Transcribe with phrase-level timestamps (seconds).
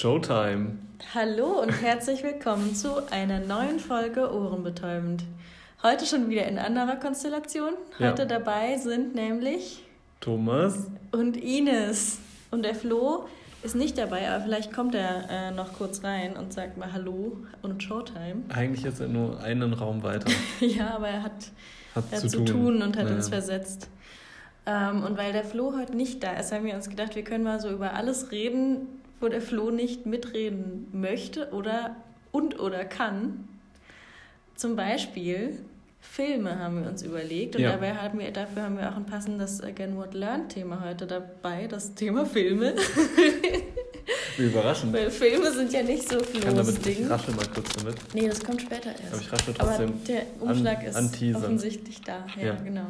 [0.00, 0.78] Showtime.
[1.12, 5.24] Hallo und herzlich willkommen zu einer neuen Folge Ohrenbetäubend.
[5.82, 7.72] Heute schon wieder in anderer Konstellation.
[7.98, 8.28] Heute ja.
[8.28, 9.82] dabei sind nämlich
[10.20, 12.20] Thomas und Ines.
[12.52, 13.26] Und der Flo
[13.64, 17.36] ist nicht dabei, aber vielleicht kommt er äh, noch kurz rein und sagt mal Hallo
[17.62, 18.44] und Showtime.
[18.50, 20.30] Eigentlich ist er nur einen Raum weiter.
[20.60, 21.50] ja, aber er hat,
[21.96, 22.82] hat, er zu, zu, tun.
[22.82, 23.16] und hat naja.
[23.16, 23.88] uns versetzt.
[24.64, 27.42] Ähm, und weil der Flo heute nicht da ist, haben wir uns gedacht, wir können
[27.42, 31.96] mal so über alles reden, wo der Flo nicht mitreden möchte oder
[32.32, 33.48] und oder kann.
[34.54, 35.58] Zum Beispiel
[36.00, 37.72] Filme haben wir uns überlegt und ja.
[37.72, 41.66] dabei haben wir, dafür haben wir auch ein passendes Again What Learn Thema heute dabei,
[41.66, 42.74] das Thema Filme.
[44.36, 44.92] Wie überraschend.
[44.92, 46.38] Weil Filme sind ja nicht so viel.
[46.38, 47.02] Ich kann damit, Ding.
[47.02, 47.96] Ich rasche mal kurz damit.
[48.14, 49.12] Nee, das kommt später erst.
[49.12, 49.88] Aber ich rasche trotzdem.
[49.88, 52.26] Aber der Umschlag an, ist offensichtlich da.
[52.36, 52.54] Ja, ja.
[52.54, 52.86] genau.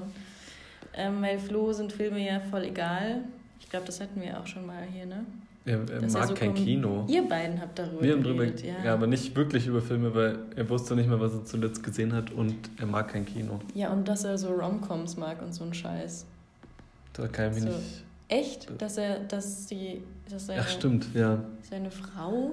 [0.94, 3.24] Ähm, weil Flo sind Filme ja voll egal.
[3.60, 5.24] Ich glaube, das hatten wir auch schon mal hier, ne?
[5.68, 7.04] Er, er mag er so kein Kino.
[7.08, 8.84] Ihr beiden habt darüber Wir haben darüber, ja.
[8.84, 8.94] ja.
[8.94, 12.30] aber nicht wirklich über Filme, weil er wusste nicht mehr, was er zuletzt gesehen hat
[12.30, 13.60] und er mag kein Kino.
[13.74, 16.24] Ja, und dass er so Romcoms mag und so ein Scheiß.
[17.12, 17.76] Da kann ich mich so.
[17.76, 18.04] nicht...
[18.28, 18.80] Echt?
[18.80, 20.02] Dass er, dass die...
[20.30, 21.42] Dass seine, Ach, stimmt, ja.
[21.68, 22.52] Seine Frau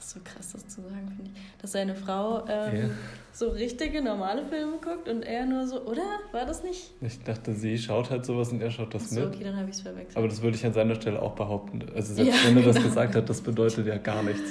[0.00, 1.60] ist so krass, das zu sagen, finde ich.
[1.60, 2.90] Dass seine Frau ähm, yeah.
[3.32, 6.02] so richtige, normale Filme guckt und er nur so, oder?
[6.32, 6.90] War das nicht?
[7.00, 9.34] Ich dachte, sie schaut halt sowas und er schaut das so, mit.
[9.34, 10.16] okay, dann habe ich es verwechselt.
[10.16, 11.84] Aber das würde ich an seiner Stelle auch behaupten.
[11.94, 12.74] Also selbst ja, wenn er genau.
[12.74, 14.50] das gesagt hat, das bedeutet ja gar nichts.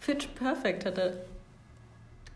[0.00, 1.12] Pitch Perfect hat er...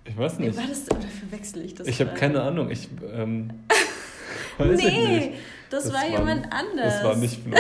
[0.07, 0.57] Ich weiß nicht.
[0.57, 1.87] War das, oder verwechsel ich das?
[1.87, 2.71] Ich habe keine Ahnung.
[2.71, 3.51] Ich, ähm,
[4.59, 5.39] weiß nee, ich nicht.
[5.71, 6.95] das, das war, war jemand anders.
[6.95, 7.57] Das war nicht Flo.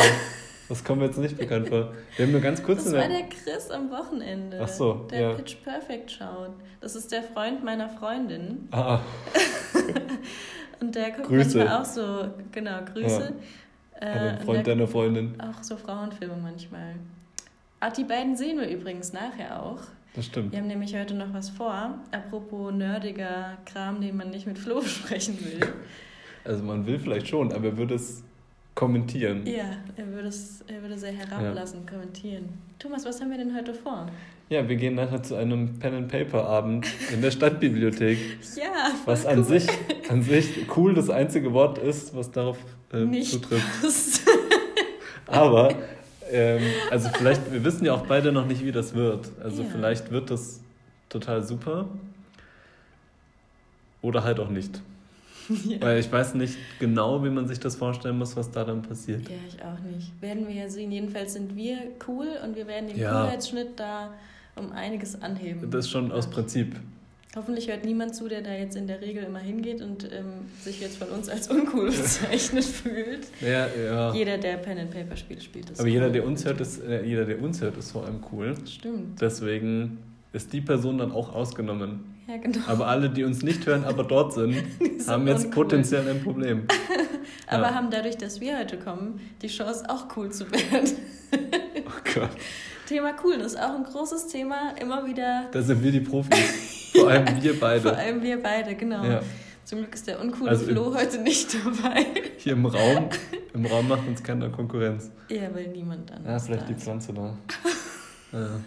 [0.69, 1.93] Das kommt mir jetzt nicht bekannt vor.
[2.17, 2.84] Wir haben nur ganz kurz.
[2.84, 4.61] Das war der Chris am Wochenende.
[4.62, 5.07] Ach so.
[5.11, 5.34] Der ja.
[5.34, 6.53] Pitch Perfect schaut.
[6.81, 8.69] Das ist der Freund meiner Freundin.
[8.70, 9.01] Ah.
[10.81, 11.59] und der guckt Grüße.
[11.59, 13.35] manchmal auch so, genau, Grüße.
[14.01, 14.07] Ja.
[14.07, 15.41] Äh, Freund deiner Freundin.
[15.41, 16.95] Auch so Frauenfilme manchmal.
[17.81, 19.81] Ach, die beiden sehen wir übrigens nachher auch.
[20.15, 20.53] Das stimmt.
[20.53, 21.98] Wir haben nämlich heute noch was vor.
[22.12, 25.61] Apropos nerdiger Kram, den man nicht mit Flo besprechen will.
[26.45, 28.23] Also man will vielleicht schon, aber er würde es
[28.74, 29.46] kommentieren.
[29.46, 31.92] Ja, er würde es er würde sehr herablassen, ja.
[31.92, 32.48] kommentieren.
[32.79, 34.07] Thomas, was haben wir denn heute vor?
[34.51, 38.18] Ja, wir gehen nachher zu einem Pen and Paper Abend in der Stadtbibliothek.
[38.57, 39.45] ja, was an cool.
[39.45, 39.67] sich
[40.08, 42.58] an sich cool das einzige Wort ist, was darauf
[42.92, 43.64] äh, Nicht zutrifft.
[45.27, 45.74] Aber
[46.30, 49.30] ähm, also vielleicht wir wissen ja auch beide noch nicht, wie das wird.
[49.42, 49.68] Also ja.
[49.73, 50.61] vielleicht wird das
[51.08, 51.89] total super
[54.02, 54.80] oder halt auch nicht.
[55.64, 55.80] Ja.
[55.80, 59.22] Weil ich weiß nicht genau, wie man sich das vorstellen muss, was da dann passiert.
[59.28, 60.10] Ja, ich auch nicht.
[60.20, 60.90] Werden wir ja sehen.
[60.90, 63.10] Jedenfalls sind wir cool und wir werden den ja.
[63.10, 64.12] Coolheitsschnitt da
[64.56, 65.70] um einiges anheben.
[65.70, 66.77] Das ist schon aus Prinzip.
[67.36, 70.80] Hoffentlich hört niemand zu, der da jetzt in der Regel immer hingeht und ähm, sich
[70.80, 73.26] jetzt von uns als uncool bezeichnet fühlt.
[73.40, 74.14] Ja, ja.
[74.14, 75.80] Jeder, der Pen and Paper spielt, spielt das.
[75.80, 75.94] Aber cool.
[75.94, 78.55] jeder, der uns hört, ist äh, jeder, der uns hört, ist vor allem cool.
[78.66, 79.20] Stimmt.
[79.20, 79.98] Deswegen
[80.32, 82.14] ist die Person dann auch ausgenommen.
[82.27, 82.61] Ja, genau.
[82.67, 85.64] Aber alle, die uns nicht hören, aber dort sind, sind haben jetzt uncool.
[85.64, 86.67] potenziell ein Problem.
[87.46, 87.74] aber ja.
[87.74, 90.90] haben dadurch, dass wir heute kommen, die Chance auch cool zu werden.
[91.86, 92.30] oh Gott.
[92.86, 95.48] Thema Coolness, auch ein großes Thema, immer wieder.
[95.52, 96.92] Da sind wir die Profis.
[96.92, 97.80] Vor allem ja, wir beide.
[97.80, 99.05] Vor allem wir beide, genau.
[99.05, 99.20] Ja.
[99.64, 102.06] Zum Glück ist der uncoole also Flo heute nicht dabei.
[102.36, 103.08] Hier im Raum,
[103.55, 105.11] im Raum macht uns keiner Konkurrenz.
[105.29, 106.24] Ja, weil niemand dann.
[106.24, 107.35] Ja, vielleicht die Pflanze da.
[108.33, 108.61] ja.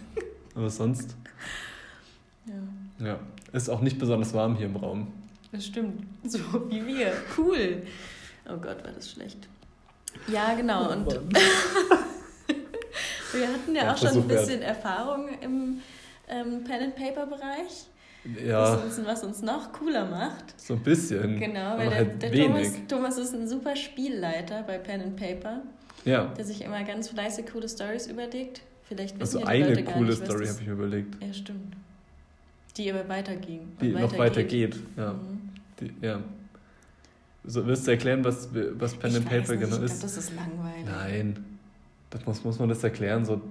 [0.55, 1.15] Aber sonst.
[2.47, 3.05] Ja.
[3.05, 3.19] Ja.
[3.57, 5.07] Ist auch nicht besonders warm hier im Raum.
[5.51, 6.05] Das stimmt.
[6.23, 7.11] So wie wir.
[7.35, 7.81] Cool.
[8.47, 9.47] Oh Gott, war das schlecht.
[10.31, 10.89] Ja, genau.
[10.89, 11.07] Oh, und
[13.33, 14.69] wir hatten ja, ja auch schon ein bisschen wert.
[14.69, 15.79] Erfahrung im
[16.27, 17.87] ähm, Pen-and-Paper-Bereich.
[18.45, 18.75] Ja.
[18.75, 20.59] Uns, was uns noch cooler macht.
[20.59, 21.39] So ein bisschen.
[21.39, 25.63] Genau, weil der, halt der Thomas, Thomas ist ein super Spielleiter bei Pen and Paper.
[26.05, 26.25] Ja.
[26.25, 28.61] Der sich immer ganz fleißig coole Stories überlegt.
[28.83, 31.23] Vielleicht wissen also eine Leute coole Story habe ich mir überlegt.
[31.23, 31.75] Ja, stimmt.
[32.77, 33.61] Die aber weiterging.
[33.81, 35.13] Die weiter noch weitergeht, ja.
[35.13, 35.49] Mhm.
[35.79, 36.19] Die, ja.
[37.43, 39.61] So, willst du erklären, was, was Pen ich and Paper nicht.
[39.61, 39.99] genau ich ist?
[39.99, 40.85] Glaub, das ist langweilig.
[40.85, 41.45] Nein.
[42.09, 43.25] Das muss, muss man das erklären.
[43.25, 43.41] So,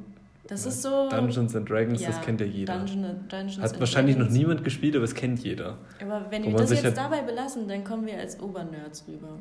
[0.47, 1.09] das ist so.
[1.09, 2.78] Dungeons and Dragons, ja, das kennt ja jeder.
[2.78, 4.32] Dungeon, Dungeons Hat wahrscheinlich Dragons.
[4.32, 5.79] noch niemand gespielt, aber es kennt jeder.
[6.00, 9.38] Aber wenn wir das jetzt halt dabei belassen, dann kommen wir als Obernerds rüber.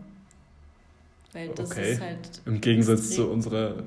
[1.33, 1.91] Weil das okay.
[1.91, 2.41] ist halt.
[2.45, 3.83] Im Gegensatz zu unserer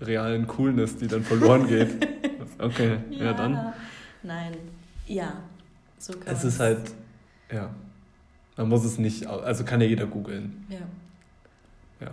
[0.00, 1.88] realen Coolness, die dann verloren geht.
[2.58, 3.72] Okay, ja, ja dann.
[4.22, 4.52] Nein,
[5.10, 5.42] ja,
[5.98, 6.92] so kann Es ist halt,
[7.52, 7.70] ja,
[8.56, 10.64] man muss es nicht, also kann ja jeder googeln.
[10.68, 10.78] Ja.
[12.00, 12.10] Ja.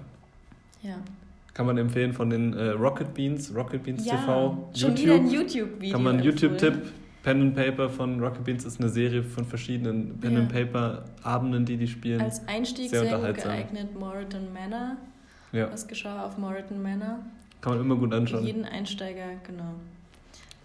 [0.81, 0.97] Ja.
[1.53, 4.69] Kann man empfehlen von den äh, Rocket Beans, Rocket Beans ja, TV.
[4.75, 5.05] Schon YouTube.
[5.05, 5.93] wieder ein YouTube-Video.
[5.93, 6.93] Kann man YouTube-Tipp.
[7.23, 10.39] Pen and Paper von Rocket Beans ist eine Serie von verschiedenen Pen ja.
[10.39, 12.21] and Paper Abenden, die die spielen.
[12.21, 14.95] Als Einstieg sehr, sehr geeignet Moreton Manor.
[15.51, 15.69] Ja.
[15.71, 17.19] Was geschah auf Moreton Manor?
[17.59, 18.45] Kann man immer gut anschauen.
[18.45, 19.73] Jeden Einsteiger, genau.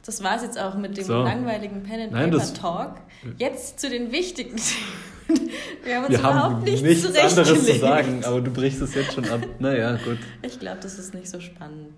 [0.04, 1.22] Das war es jetzt auch mit dem so.
[1.22, 2.94] langweiligen Pen and Nein, Paper Talk.
[3.38, 5.21] Jetzt zu den wichtigen Themen.
[5.84, 8.94] Wir haben uns Wir überhaupt haben nichts, nichts anderes zu sagen, aber du brichst es
[8.94, 9.40] jetzt schon ab.
[9.58, 10.18] Naja, gut.
[10.42, 11.88] Ich glaube, das ist nicht so spannend.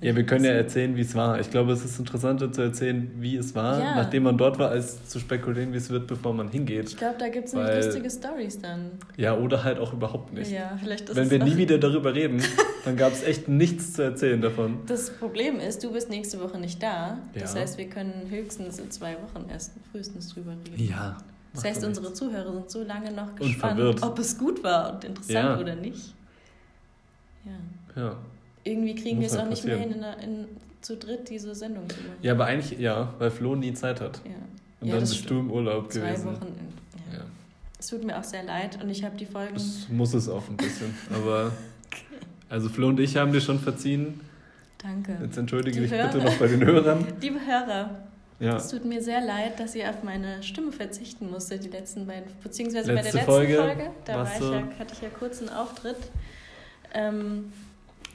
[0.00, 1.38] ja, wir können ja erzählen, wie es war.
[1.38, 3.96] Ich glaube, es ist interessanter zu erzählen, wie es war, ja.
[3.96, 6.88] nachdem man dort war, als zu spekulieren, wie es wird, bevor man hingeht.
[6.88, 8.92] Ich glaube, da gibt es nämlich lustige Stories dann.
[9.16, 10.50] Ja, oder halt auch überhaupt nicht.
[10.50, 12.42] Ja, vielleicht ist Wenn wir nie wieder darüber reden,
[12.86, 14.78] dann gab es echt nichts zu erzählen davon.
[14.86, 17.18] Das Problem ist, du bist nächste Woche nicht da.
[17.34, 17.60] Das ja.
[17.60, 20.88] heißt, wir können höchstens in zwei Wochen erst frühestens drüber reden.
[20.88, 21.18] Ja.
[21.54, 22.12] Das heißt, unsere.
[22.12, 25.58] Zuhörer sind so lange noch gespannt, ob es gut war und interessant ja.
[25.58, 26.14] oder nicht.
[27.44, 28.02] Ja.
[28.02, 28.16] ja.
[28.64, 30.44] Irgendwie kriegen wir es halt auch nicht mehr hin, in, in,
[30.80, 32.16] zu dritt diese Sendung zu machen.
[32.22, 34.20] Ja, aber eigentlich ja, weil Flo nie Zeit hat.
[34.24, 34.32] Ja.
[34.80, 36.22] Und ja, dann bist du im Urlaub zwei gewesen.
[36.22, 36.46] Zwei Wochen.
[36.46, 37.24] In, ja.
[37.78, 39.54] Es tut mir auch sehr leid und ich habe die Folgen.
[39.54, 40.94] Das muss es auch ein bisschen.
[41.14, 41.52] aber
[42.48, 44.20] also Flo und ich haben dir schon verziehen.
[44.78, 45.16] Danke.
[45.22, 47.06] Jetzt entschuldige dich bitte noch bei den Hörern.
[47.20, 48.02] Liebe Hörer,
[48.42, 48.56] ja.
[48.56, 52.24] Es tut mir sehr leid, dass ihr auf meine Stimme verzichten musstet, die letzten beiden,
[52.42, 55.40] beziehungsweise Letzte bei der letzten Folge, Folge da war ich ja, hatte ich ja kurz
[55.40, 55.96] einen Auftritt.
[56.92, 57.52] Ähm,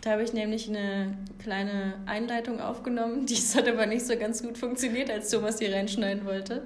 [0.01, 4.57] da habe ich nämlich eine kleine Einleitung aufgenommen, die hat aber nicht so ganz gut
[4.57, 6.63] funktioniert, als Thomas die reinschneiden wollte.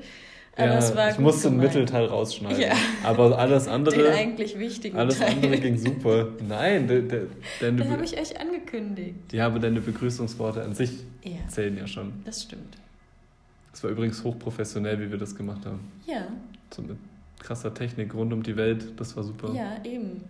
[0.56, 2.60] Aber ja, es war ich musste einen Mittelteil rausschneiden.
[2.60, 2.74] Ja.
[3.04, 3.96] Aber alles andere.
[3.96, 5.30] Den eigentlich wichtigen Alles Teil.
[5.30, 6.28] andere ging super.
[6.46, 7.28] Nein, de, de,
[7.62, 7.78] deine.
[7.78, 9.32] Den habe ich euch angekündigt.
[9.32, 10.92] Ja, aber deine Begrüßungsworte an sich
[11.24, 11.48] ja.
[11.48, 12.12] zählen ja schon.
[12.26, 12.81] Das stimmt.
[13.74, 15.80] Es war übrigens hochprofessionell, wie wir das gemacht haben.
[16.06, 16.28] Ja.
[16.74, 16.98] So mit
[17.40, 19.54] krasser Technik rund um die Welt, das war super.
[19.54, 20.24] Ja, eben.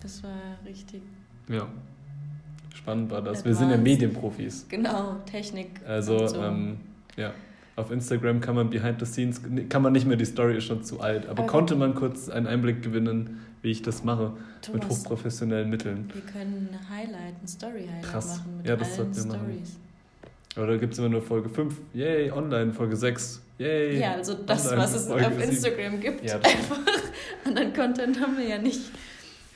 [0.00, 1.02] Das war richtig.
[1.48, 1.66] Ja.
[2.74, 3.44] Spannend war das.
[3.44, 4.66] Wir sind ja Medienprofis.
[4.68, 5.80] Genau, Technik.
[5.86, 6.42] Also, so.
[6.42, 6.78] ähm,
[7.16, 7.32] ja.
[7.76, 10.82] Auf Instagram kann man behind the scenes, kann man nicht mehr, die Story ist schon
[10.82, 14.82] zu alt, aber, aber konnte man kurz einen Einblick gewinnen, wie ich das mache, Thomas,
[14.82, 16.10] mit hochprofessionellen Mitteln.
[16.12, 19.28] Wir können ein Highlight, ein Story-Highlight machen mit ja, das allen Stories.
[19.28, 19.87] Machen.
[20.58, 21.74] Oder gibt es immer nur Folge 5?
[21.94, 23.42] Yay, online, Folge 6.
[23.58, 24.00] Yay.
[24.00, 26.00] Ja, also das, online, was es Folge auf Instagram 7.
[26.00, 26.24] gibt.
[26.24, 26.78] Ja, einfach.
[27.44, 28.80] Anderen Content haben wir ja nicht.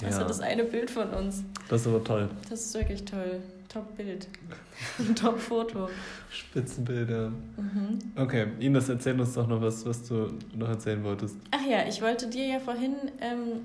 [0.04, 0.26] Also ja.
[0.26, 1.44] das eine Bild von uns.
[1.68, 2.28] Das ist aber toll.
[2.48, 3.40] Das ist wirklich toll.
[3.68, 4.28] Top-Bild.
[5.14, 5.88] Top-Foto.
[6.30, 7.30] Spitzenbilder.
[7.30, 7.98] Mhm.
[8.16, 11.36] Okay, Ines, erzähl uns doch noch was, was du noch erzählen wolltest.
[11.50, 13.62] Ach ja, ich wollte dir ja vorhin ähm,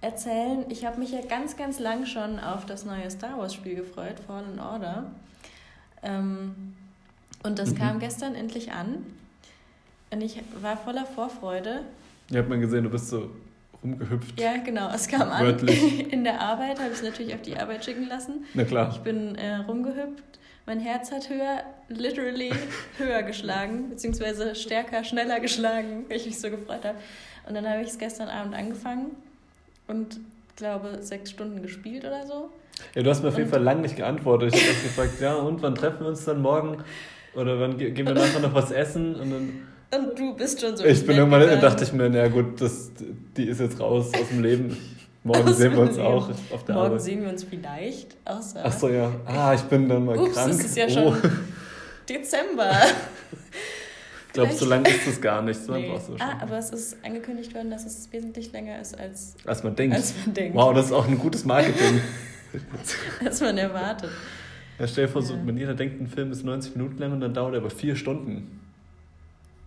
[0.00, 4.20] erzählen, ich habe mich ja ganz, ganz lang schon auf das neue Star Wars-Spiel gefreut,
[4.26, 5.10] Fallen Order.
[6.04, 6.74] Ähm,
[7.42, 7.78] und das mhm.
[7.78, 9.04] kam gestern endlich an.
[10.10, 11.82] Und ich war voller Vorfreude.
[12.30, 13.30] Ihr habt mal gesehen, du bist so
[13.82, 14.40] rumgehüpft.
[14.40, 14.90] Ja, genau.
[14.92, 15.82] Es kam Wörtlich.
[15.82, 16.00] an.
[16.10, 18.44] In der Arbeit habe ich es natürlich auf die Arbeit schicken lassen.
[18.54, 18.90] Na klar.
[18.92, 20.22] Ich bin äh, rumgehüpft.
[20.66, 22.50] Mein Herz hat höher, literally
[22.96, 26.98] höher geschlagen, beziehungsweise stärker, schneller geschlagen, weil ich mich so gefreut habe.
[27.46, 29.10] Und dann habe ich es gestern Abend angefangen
[29.86, 30.20] und
[30.56, 32.50] glaube sechs Stunden gespielt oder so.
[32.94, 34.54] Ja, du hast mir auf jeden Fall lange nicht geantwortet.
[34.54, 36.78] Ich habe gefragt, ja, und wann treffen wir uns dann morgen?
[37.34, 39.16] Oder wann gehen wir nachher noch was essen?
[39.16, 40.08] Und dann.
[40.08, 40.84] Und du bist schon so.
[40.84, 41.60] Ich bin irgendwann, gegangen.
[41.60, 42.90] dachte ich mir, na gut, das,
[43.36, 44.76] die ist jetzt raus aus dem Leben.
[45.24, 46.06] Morgen aus sehen wir uns Leben.
[46.06, 47.02] auch auf der Morgen Arbeit.
[47.02, 48.16] sehen wir uns vielleicht.
[48.24, 49.10] Außer Ach so, ja.
[49.24, 50.50] Ah, ich bin dann mal Ups, krank.
[50.50, 51.28] es ist ja schon oh.
[52.08, 52.72] Dezember.
[54.26, 55.58] ich glaube, so lange ist es gar nicht.
[55.64, 55.90] So nee.
[56.06, 59.74] so ah, aber es ist angekündigt worden, dass es wesentlich länger ist, als, als, man,
[59.74, 59.96] denkt.
[59.96, 60.54] als man denkt.
[60.54, 62.00] Wow, das ist auch ein gutes Marketing.
[63.24, 64.10] als man erwartet.
[64.78, 67.20] Ja, stell dir vor, so, man jeder denkt, ein Film ist 90 Minuten lang und
[67.20, 68.60] dann dauert er aber vier Stunden.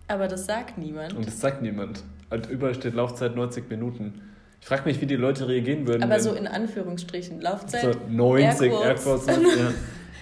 [0.06, 1.14] Aber das sagt niemand.
[1.14, 2.02] Und das sagt niemand.
[2.30, 4.20] Also überall steht Laufzeit 90 Minuten.
[4.60, 6.02] Ich frage mich, wie die Leute reagieren würden.
[6.02, 7.40] Aber so in Anführungsstrichen.
[7.40, 7.94] Laufzeit.
[7.94, 9.26] So 90 Airquotes.
[9.26, 9.36] ja.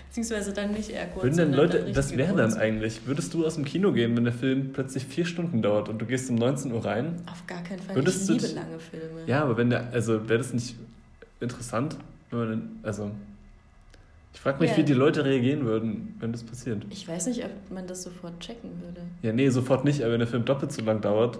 [0.08, 1.24] Beziehungsweise dann nicht Airquotes.
[1.24, 4.32] Würden denn Leute, das wäre dann eigentlich, würdest du aus dem Kino gehen, wenn der
[4.32, 7.16] Film plötzlich vier Stunden dauert und du gehst um 19 Uhr rein?
[7.30, 7.96] Auf gar keinen Fall.
[7.96, 9.26] Würdest ich liebe lange Filme.
[9.26, 10.76] Ja, aber wenn der, also wäre das nicht
[11.40, 11.96] interessant?
[12.82, 13.10] Also,
[14.34, 14.76] ich frage mich, ja.
[14.76, 16.84] wie die Leute reagieren würden, wenn das passiert.
[16.90, 19.00] Ich weiß nicht, ob man das sofort checken würde.
[19.22, 21.38] Ja, nee, sofort nicht, aber wenn der Film doppelt so lang dauert,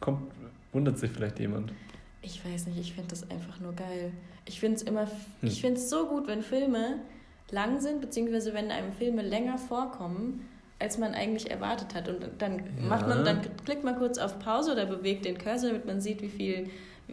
[0.00, 0.30] kommt,
[0.72, 1.72] wundert sich vielleicht jemand.
[2.22, 4.12] Ich weiß nicht, ich finde das einfach nur geil.
[4.46, 5.48] Ich finde es immer, hm.
[5.48, 7.00] ich finde es so gut, wenn Filme
[7.50, 10.46] lang sind, beziehungsweise wenn einem Filme länger vorkommen,
[10.78, 12.08] als man eigentlich erwartet hat.
[12.08, 12.88] Und dann ja.
[12.88, 16.22] macht man, dann klickt man kurz auf Pause oder bewegt den Cursor, damit man sieht,
[16.22, 16.70] wie viel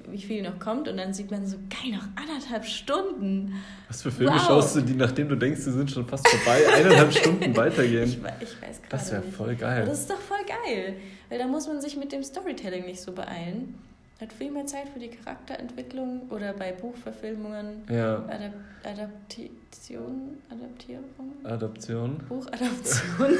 [0.10, 3.54] wie viel noch kommt und dann sieht man so, geil, noch anderthalb Stunden.
[3.88, 4.46] Was für Filme wow.
[4.46, 8.04] schaust du, die nachdem du denkst, sie sind schon fast vorbei, eineinhalb Stunden weitergehen?
[8.04, 9.82] Ich, ich weiß gerade Das wäre voll geil.
[9.82, 10.98] Aber das ist doch voll geil,
[11.30, 13.76] weil da muss man sich mit dem Storytelling nicht so beeilen.
[14.20, 17.84] Hat viel mehr Zeit für die Charakterentwicklung oder bei Buchverfilmungen.
[17.90, 18.24] Ja.
[18.30, 21.04] Adap Adaptation, Adaptierung?
[21.44, 22.18] Adoption.
[22.30, 23.38] Buchadaption.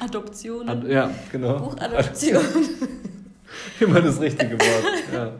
[0.00, 0.68] Adoptionen.
[0.68, 1.58] Ad ja, genau.
[1.58, 2.42] Buchadoption.
[3.80, 5.12] Immer das richtige Wort.
[5.12, 5.36] Ja.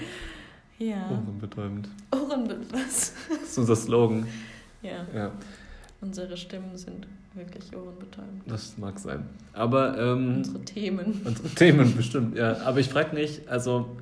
[0.78, 1.10] Ja.
[1.10, 1.88] Ohrenbetäubend.
[2.12, 3.12] Ohrenbetäubend, was?
[3.28, 4.26] Das ist unser Slogan.
[4.82, 5.06] Ja.
[5.14, 5.32] ja.
[6.00, 8.42] Unsere Stimmen sind wirklich ohrenbetäubend.
[8.46, 9.24] Das mag sein.
[9.52, 9.96] Aber.
[9.98, 11.20] Ähm, unsere Themen.
[11.24, 12.58] Unsere Themen, bestimmt, ja.
[12.62, 13.96] Aber ich frage mich, also.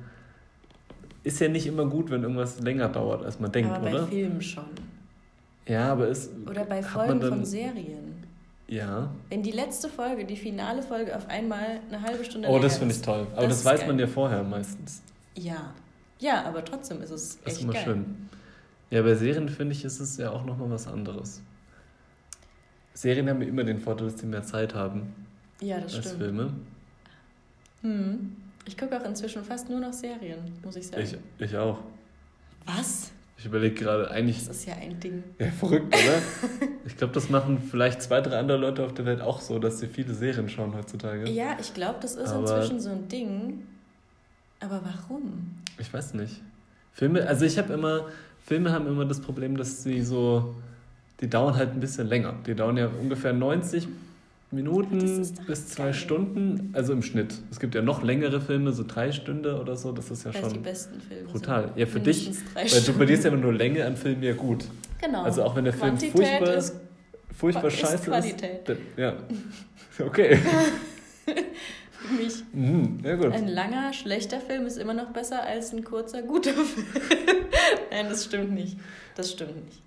[1.23, 4.01] Ist ja nicht immer gut, wenn irgendwas länger dauert, als man denkt, aber oder?
[4.01, 4.65] Bei Filmen schon.
[5.65, 6.31] Ja, aber ist.
[6.45, 8.23] Oder bei Folgen dann, von Serien.
[8.67, 9.11] Ja.
[9.29, 12.95] Wenn die letzte Folge, die finale Folge auf einmal eine halbe Stunde Oh, das finde
[12.95, 13.27] ich toll.
[13.33, 13.89] Aber das, das weiß geil.
[13.89, 15.01] man ja vorher meistens.
[15.35, 15.73] Ja.
[16.19, 17.83] Ja, aber trotzdem ist es echt das ist immer geil.
[17.83, 18.29] schön.
[18.89, 21.41] Ja, bei Serien finde ich, ist es ja auch nochmal was anderes.
[22.93, 25.13] Serien haben immer den Vorteil, dass sie mehr Zeit haben.
[25.59, 26.21] Ja, das als stimmt.
[26.21, 26.53] Filme.
[27.81, 28.35] Hm.
[28.65, 31.01] Ich gucke auch inzwischen fast nur noch Serien, muss ich sagen.
[31.03, 31.79] Ich, ich auch.
[32.65, 33.11] Was?
[33.43, 34.37] Ich überlege gerade eigentlich.
[34.47, 35.21] Das ist ja ein Ding.
[35.37, 36.69] Ja, verrückt, oder?
[36.85, 39.79] ich glaube, das machen vielleicht zwei, drei andere Leute auf der Welt auch so, dass
[39.79, 41.29] sie viele Serien schauen heutzutage.
[41.29, 43.67] Ja, ich glaube, das ist Aber inzwischen so ein Ding.
[44.61, 45.57] Aber warum?
[45.77, 46.41] Ich weiß nicht.
[46.93, 48.05] Filme, also ich habe immer,
[48.45, 50.55] Filme haben immer das Problem, dass sie so,
[51.19, 52.35] die dauern halt ein bisschen länger.
[52.47, 53.89] Die dauern ja ungefähr 90
[54.53, 54.99] Minuten
[55.47, 55.93] bis zwei geil.
[55.93, 57.33] Stunden, also im Schnitt.
[57.51, 60.53] Es gibt ja noch längere Filme, so drei Stunden oder so, das ist ja schon
[60.53, 61.71] die besten Filme brutal.
[61.75, 64.33] Ja, für dich, weil du bei dir ist ja immer nur Länge an Filmen ja
[64.33, 64.65] gut.
[65.01, 65.23] Genau.
[65.23, 66.75] Also auch wenn der Film Quantität furchtbar ist,
[67.35, 68.69] furchtbar ist scheiße Qualität.
[68.69, 68.79] ist.
[68.97, 69.15] Ja.
[69.99, 70.39] Okay.
[71.91, 72.43] für mich.
[72.51, 73.13] Mhm, ja.
[73.29, 76.87] Ein langer, schlechter Film ist immer noch besser als ein kurzer, guter Film.
[77.91, 78.77] Nein, das stimmt nicht.
[79.15, 79.81] Das stimmt nicht.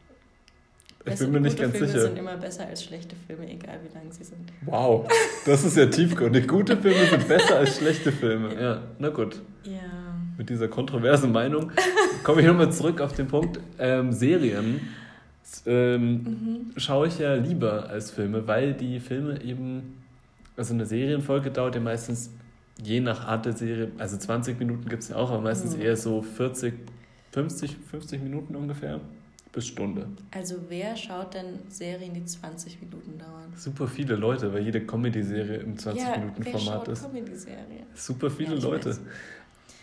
[1.06, 2.00] Ich bin mir nicht ganz Filme sicher.
[2.00, 4.52] Filme sind immer besser als schlechte Filme, egal wie lang sie sind.
[4.64, 5.08] Wow,
[5.44, 6.48] das ist ja tiefgründig.
[6.48, 8.60] Gute Filme sind besser als schlechte Filme.
[8.60, 9.40] Ja, na gut.
[9.64, 9.80] Ja.
[10.36, 11.70] Mit dieser kontroversen Meinung
[12.24, 13.60] komme ich nochmal zurück auf den Punkt.
[13.78, 14.80] Ähm, Serien
[15.64, 16.72] ähm, mhm.
[16.76, 20.02] schaue ich ja lieber als Filme, weil die Filme eben,
[20.56, 22.30] also eine Serienfolge dauert ja meistens
[22.82, 25.82] je nach Art der Serie, also 20 Minuten gibt es ja auch, aber meistens mhm.
[25.82, 26.74] eher so 40,
[27.32, 29.00] 50, 50 Minuten ungefähr
[29.56, 30.06] bis Stunde.
[30.32, 33.50] Also wer schaut denn Serien, die 20 Minuten dauern?
[33.56, 37.02] Super viele Leute, weil jede Comedy-Serie im 20-Minuten-Format ja, ist.
[37.02, 37.86] Comedy-Serie?
[37.94, 38.90] Super viele ja, Leute.
[38.90, 39.00] Weiß.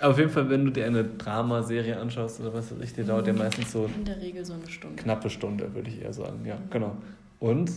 [0.01, 3.25] auf jeden Fall, wenn du dir eine Dramaserie anschaust oder was weiß ich, die dauert
[3.25, 3.39] ja mhm.
[3.39, 3.89] meistens so.
[3.97, 5.01] In der Regel so eine Stunde.
[5.01, 6.45] Knappe Stunde, würde ich eher sagen.
[6.45, 6.69] Ja, mhm.
[6.69, 6.95] genau.
[7.39, 7.71] Und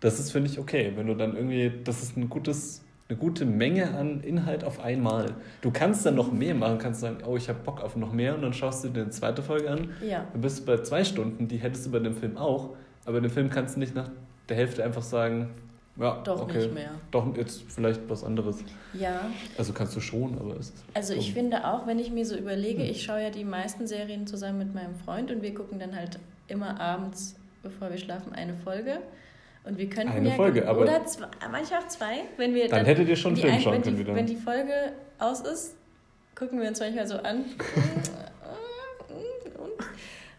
[0.00, 0.92] das ist, finde ich, okay.
[0.96, 5.34] Wenn du dann irgendwie, das ist ein gutes eine gute Menge an Inhalt auf einmal.
[5.62, 8.34] Du kannst dann noch mehr machen, kannst sagen, oh, ich habe Bock auf noch mehr
[8.34, 9.90] und dann schaust du dir eine zweite Folge an.
[10.06, 10.26] Ja.
[10.32, 12.74] Dann bist du bei zwei Stunden, die hättest du bei dem Film auch,
[13.06, 14.10] aber den Film kannst du nicht nach
[14.48, 15.48] der Hälfte einfach sagen,
[15.98, 16.58] ja, doch okay.
[16.58, 16.90] nicht mehr.
[17.10, 18.58] Doch jetzt vielleicht was anderes.
[18.92, 19.22] Ja.
[19.56, 20.84] Also kannst du schon, aber es ist.
[20.94, 22.90] Also ich finde auch, wenn ich mir so überlege, hm.
[22.90, 26.18] ich schaue ja die meisten Serien zusammen mit meinem Freund und wir gucken dann halt
[26.46, 28.98] immer abends, bevor wir schlafen, eine Folge.
[29.64, 30.82] Und wir könnten Eine ja, Folge, aber.
[30.82, 32.68] Oder zwei, manchmal auch zwei, wenn wir.
[32.68, 34.14] Dann, dann hättet ihr schon einen Film schauen können wieder.
[34.14, 35.74] Wenn die Folge aus ist,
[36.34, 37.44] gucken wir uns manchmal so an.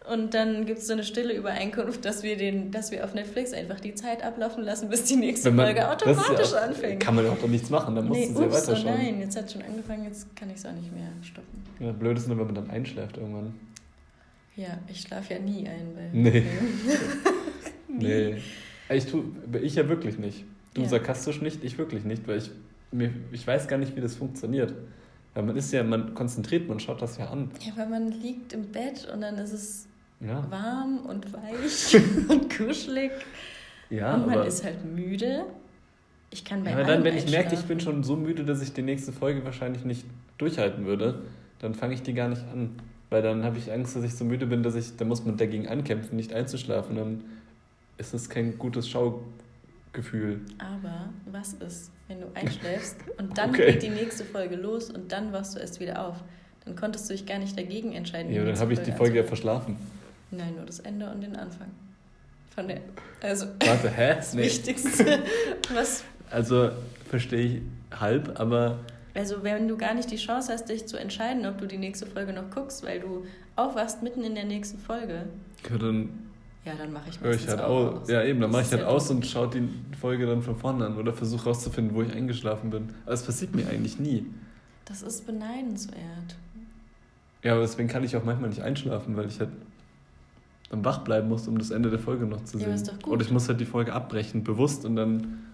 [0.10, 3.54] Und dann gibt es so eine stille Übereinkunft, dass wir, den, dass wir auf Netflix
[3.54, 7.00] einfach die Zeit ablaufen lassen, bis die nächste man, Folge automatisch ja auch, anfängt.
[7.00, 8.96] Kann man ja auch doch nichts machen, dann musst nee, du sie weiterschauen.
[8.96, 11.64] Oh nein, jetzt hat es schon angefangen, jetzt kann ich es auch nicht mehr stoppen.
[11.80, 13.54] Ja, blöd ist nur, wenn man dann einschläft irgendwann.
[14.56, 16.44] Ja, ich schlafe ja nie ein bei Nee.
[17.88, 18.38] nee.
[18.90, 19.24] Ich, tu,
[19.62, 20.46] ich ja wirklich nicht.
[20.74, 20.88] Du ja.
[20.88, 22.52] sarkastisch nicht, ich wirklich nicht, weil ich,
[22.92, 24.74] mir, ich weiß gar nicht, wie das funktioniert.
[25.34, 27.52] Weil man ist ja, man konzentriert, man schaut das ja an.
[27.62, 29.88] Ja, weil man liegt im Bett und dann ist es
[30.20, 30.46] ja.
[30.50, 33.12] warm und weich und kuschelig.
[33.90, 35.46] Ja, und man aber, ist halt müde.
[36.32, 38.74] Ich kann bei ja, dann, wenn ich merke, ich bin schon so müde, dass ich
[38.74, 40.06] die nächste Folge wahrscheinlich nicht
[40.38, 41.24] durchhalten würde,
[41.60, 42.72] dann fange ich die gar nicht an.
[43.10, 45.38] Weil dann habe ich Angst, dass ich so müde bin, dass ich, da muss man
[45.38, 46.96] dagegen ankämpfen, nicht einzuschlafen.
[46.96, 47.24] Dann
[48.00, 50.42] ist es kein gutes Schaugefühl.
[50.58, 53.74] Aber was ist, wenn du einschläfst und dann okay.
[53.74, 56.24] geht die nächste Folge los und dann wachst du erst wieder auf?
[56.66, 58.34] Dann konntest du dich gar nicht dagegen entscheiden.
[58.34, 59.78] Ja, dann habe ich die Folge ja verschlafen.
[60.32, 61.68] Nein, nur das Ende und den Anfang.
[62.54, 62.82] Von der,
[63.22, 64.16] also Warte, hä?
[64.16, 64.44] Das nee.
[64.44, 65.24] Wichtigste.
[65.74, 66.04] Was?
[66.30, 66.72] Also
[67.10, 68.80] verstehe ich halb, aber.
[69.14, 72.06] Also wenn du gar nicht die Chance hast, dich zu entscheiden, ob du die nächste
[72.06, 73.26] Folge noch guckst, weil du
[73.56, 75.26] aufwachst mitten in der nächsten Folge.
[75.70, 76.29] Ja, dann
[76.66, 78.02] ja, dann mache ich ich halt aus.
[78.02, 78.10] aus.
[78.10, 79.68] Ja, eben, dann mache ich halt aus und schaue die
[80.00, 82.90] Folge dann von vorne an oder versuche rauszufinden, wo ich eingeschlafen bin.
[83.06, 84.26] Aber es passiert mir eigentlich nie.
[84.86, 86.36] Das ist beneidenswert.
[87.44, 89.50] Ja, aber deswegen kann ich auch manchmal nicht einschlafen, weil ich halt
[90.70, 92.70] dann wach bleiben muss, um das Ende der Folge noch zu sehen.
[92.70, 93.14] Ja, ist doch gut.
[93.14, 95.46] Oder ich muss halt die Folge abbrechen, bewusst und dann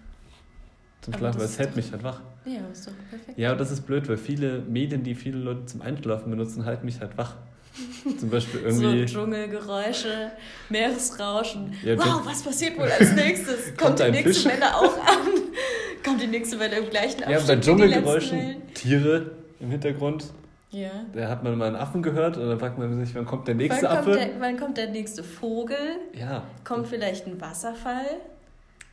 [1.01, 2.21] zum Schlafen, weil es hält mich halt wach.
[2.45, 3.37] Ja, ist doch perfekt.
[3.37, 6.85] Ja, aber das ist blöd, weil viele Medien, die viele Leute zum Einschlafen benutzen, halten
[6.85, 7.35] mich halt wach.
[8.19, 9.07] Zum Beispiel irgendwie.
[9.07, 10.31] So Dschungelgeräusche,
[10.69, 11.73] Meeresrauschen.
[11.83, 13.65] Ja, wow, was passiert wohl als nächstes?
[13.77, 14.45] Kommt, kommt die nächste Fisch?
[14.45, 15.27] Welle auch an?
[16.05, 17.47] Kommt die nächste Welle im gleichen Abstand?
[17.49, 20.25] Ja, bei Dschungelgeräuschen Tiere im Hintergrund.
[20.71, 20.89] Ja.
[21.13, 23.55] Da hat man mal einen Affen gehört und dann fragt man sich, wann kommt der
[23.55, 24.11] nächste wann Affe?
[24.11, 25.77] Der, wann kommt der nächste Vogel?
[26.13, 26.43] Ja.
[26.63, 28.19] Kommt vielleicht ein Wasserfall?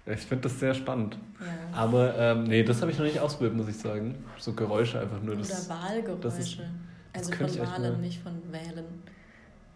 [0.06, 1.16] Ich finde das sehr spannend.
[1.40, 1.46] Ja.
[1.76, 4.16] Aber ähm, nee, das habe ich noch nicht ausprobiert, muss ich sagen.
[4.38, 5.36] So Geräusche einfach nur.
[5.36, 6.20] Das, Oder Wahlgeräusche.
[6.22, 6.66] Das ist, das
[7.12, 9.02] also von Wahlen, nicht von Wählen.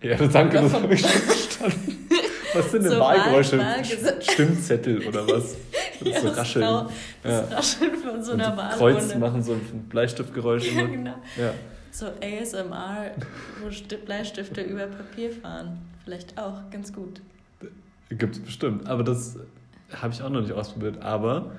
[0.02, 2.08] Ja, danke, das habe ich schon verstanden.
[2.54, 3.58] Was sind denn so Wahlgeräusche?
[3.58, 5.56] Wahl, Wahl Stimmzettel oder was?
[5.98, 6.64] Das ja, so Rascheln.
[6.66, 6.90] Genau,
[7.22, 7.56] das ja.
[7.56, 8.76] Rascheln von so einer Wahl.
[8.76, 10.70] Kreuz machen so ein Bleistiftgeräusch.
[10.70, 11.14] Ja, genau.
[11.38, 11.54] Ja.
[11.90, 13.12] So ASMR,
[13.62, 15.78] wo Bleistifte über Papier fahren.
[16.04, 17.22] Vielleicht auch ganz gut.
[18.10, 18.86] Gibt es bestimmt.
[18.86, 19.38] Aber das
[19.90, 21.02] habe ich auch noch nicht ausprobiert.
[21.02, 21.52] Aber.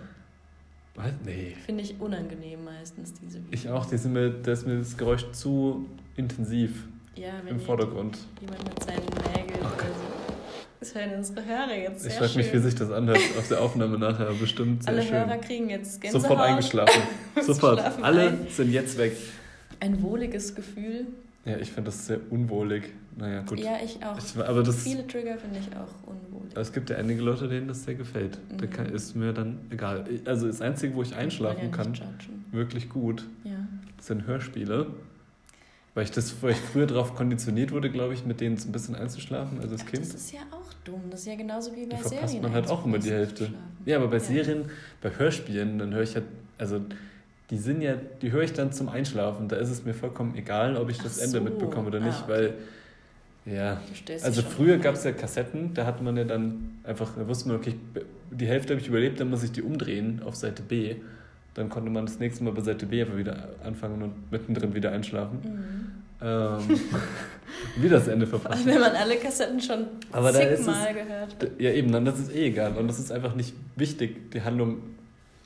[0.98, 1.12] Was?
[1.24, 1.56] Nee.
[1.66, 3.54] Finde ich unangenehm meistens, diese Videos.
[3.63, 3.86] Ich auch.
[3.86, 5.86] Die sind mir, da ist mir das Geräusch zu
[6.16, 8.18] intensiv ja, im Vordergrund.
[8.42, 10.18] Jemand mit seinen Nägeln oh oder so.
[10.80, 14.00] Das hören unsere Hörer jetzt Ich frage mich, wie sich das anhört auf der Aufnahme
[14.00, 14.32] nachher.
[14.34, 15.13] Bestimmt sehr Alle schön.
[15.13, 16.24] Hörer kriegen jetzt Gänsehaut.
[16.24, 17.01] Sofort eingeschlafen.
[17.42, 17.80] Sofort.
[18.01, 18.48] Alle ein.
[18.50, 19.16] sind jetzt weg.
[19.80, 21.06] Ein wohliges Gefühl.
[21.48, 22.89] Ja, ich finde das sehr unwohlig.
[23.16, 23.60] Naja, gut.
[23.60, 24.18] Ja, ich auch.
[24.18, 26.51] Ich, aber das, Viele Trigger finde ich auch unwohlig.
[26.56, 28.38] Es gibt ja einige Leute, denen das sehr gefällt.
[28.51, 28.58] Mhm.
[28.58, 30.06] Da kann, ist mir dann egal.
[30.25, 31.94] Also das Einzige, wo ich einschlafen ja kann,
[32.51, 33.56] wirklich gut, ja.
[34.00, 34.88] sind Hörspiele.
[35.96, 38.94] Weil ich, das, weil ich früher darauf konditioniert wurde, glaube ich, mit denen ein bisschen
[38.94, 40.04] einzuschlafen, also als Kind.
[40.04, 41.01] Das ist ja auch dumm.
[41.10, 42.44] Das ist ja genauso wie bei da verpasst Serien.
[42.44, 43.50] man halt auch immer die Hälfte.
[43.86, 44.24] Ja, aber bei ja.
[44.24, 44.66] Serien,
[45.01, 46.25] bei Hörspielen, dann höre ich halt,
[46.60, 46.82] also
[47.50, 49.48] die sind ja, die höre ich dann zum Einschlafen.
[49.48, 51.24] Da ist es mir vollkommen egal, ob ich das so.
[51.24, 52.32] Ende mitbekomme oder nicht, ah, okay.
[52.32, 52.54] weil
[53.46, 53.80] ja,
[54.24, 57.58] also früher gab es ja Kassetten, da hat man ja dann einfach, da wusste man,
[57.58, 57.75] okay,
[58.30, 60.98] die Hälfte habe ich überlebt, dann muss ich die umdrehen auf Seite B
[61.58, 64.92] dann konnte man das nächste Mal bei Seite B einfach wieder anfangen und mittendrin wieder
[64.92, 65.39] einschlafen.
[65.44, 65.92] Mhm.
[66.22, 66.80] Ähm,
[67.77, 68.63] wie das Ende verpasst.
[68.63, 71.36] Wenn man alle Kassetten schon aber zigmal gehört.
[71.58, 72.77] Ja, eben, dann das ist eh egal.
[72.77, 74.77] Und das ist einfach nicht wichtig, die Handlung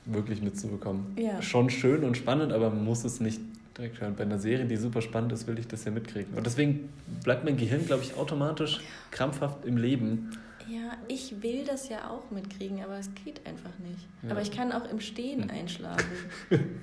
[0.04, 1.16] wirklich mitzubekommen.
[1.16, 1.40] Ja.
[1.42, 3.40] Schon schön und spannend, aber man muss es nicht
[3.76, 4.14] direkt hören.
[4.16, 6.34] Bei einer Serie, die super spannend ist, will ich das ja mitkriegen.
[6.34, 6.88] Und deswegen
[7.22, 8.80] bleibt mein Gehirn, glaube ich, automatisch
[9.10, 10.30] krampfhaft im Leben.
[10.68, 14.06] Ja, ich will das ja auch mitkriegen, aber es geht einfach nicht.
[14.22, 14.30] Ja.
[14.30, 15.50] Aber ich kann auch im Stehen hm.
[15.50, 16.06] einschlafen.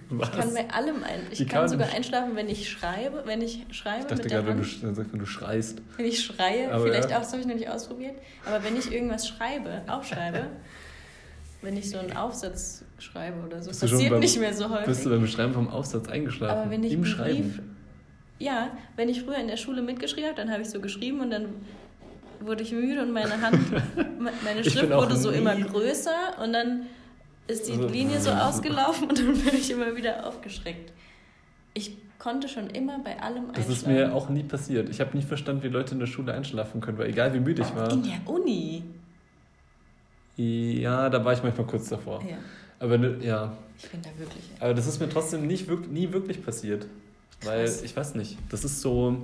[0.10, 0.30] Was?
[0.34, 1.22] Ich kann bei allem ein.
[1.32, 4.02] Ich kann, kann, sogar einschlafen, wenn ich schreibe, wenn ich schreibe.
[4.02, 4.84] Ich dachte mit der gerade, Hand.
[4.84, 5.82] wenn du, wenn du schreist.
[5.98, 7.18] Wenn ich schreie, aber vielleicht ja.
[7.18, 8.16] auch, das habe ich noch nicht ausprobiert.
[8.46, 10.48] Aber wenn ich irgendwas schreibe, aufschreibe,
[11.62, 14.86] wenn ich so einen Aufsatz schreibe oder so, bist passiert beim, nicht mehr so häufig.
[14.86, 16.58] Bist du beim Schreiben vom Aufsatz eingeschlafen?
[16.58, 17.52] Aber wenn ich Im Schreiben.
[17.52, 17.62] Brief,
[18.40, 21.32] ja, wenn ich früher in der Schule mitgeschrieben habe, dann habe ich so geschrieben und
[21.32, 21.48] dann
[22.40, 23.60] wurde ich müde und meine Hand,
[24.44, 26.86] meine Schrift wurde so immer größer und dann
[27.48, 30.94] ist die also, Linie so ausgelaufen und dann bin ich immer wieder aufgeschreckt.
[31.74, 33.54] Ich konnte schon immer bei allem einschlafen.
[33.56, 34.90] Das ist mir auch nie passiert.
[34.90, 37.62] Ich habe nie verstanden, wie Leute in der Schule einschlafen können, weil egal wie müde
[37.62, 37.92] ich war.
[37.92, 38.84] In der Uni?
[40.40, 42.22] Ja, da war ich manchmal kurz davor.
[42.24, 42.38] Ja.
[42.80, 43.58] Aber ne, ja.
[43.78, 44.44] Ich bin da wirklich.
[44.60, 46.86] Aber das ist mir trotzdem nicht, nie wirklich passiert.
[47.44, 47.84] Weil, Krass.
[47.84, 49.18] ich weiß nicht, das ist so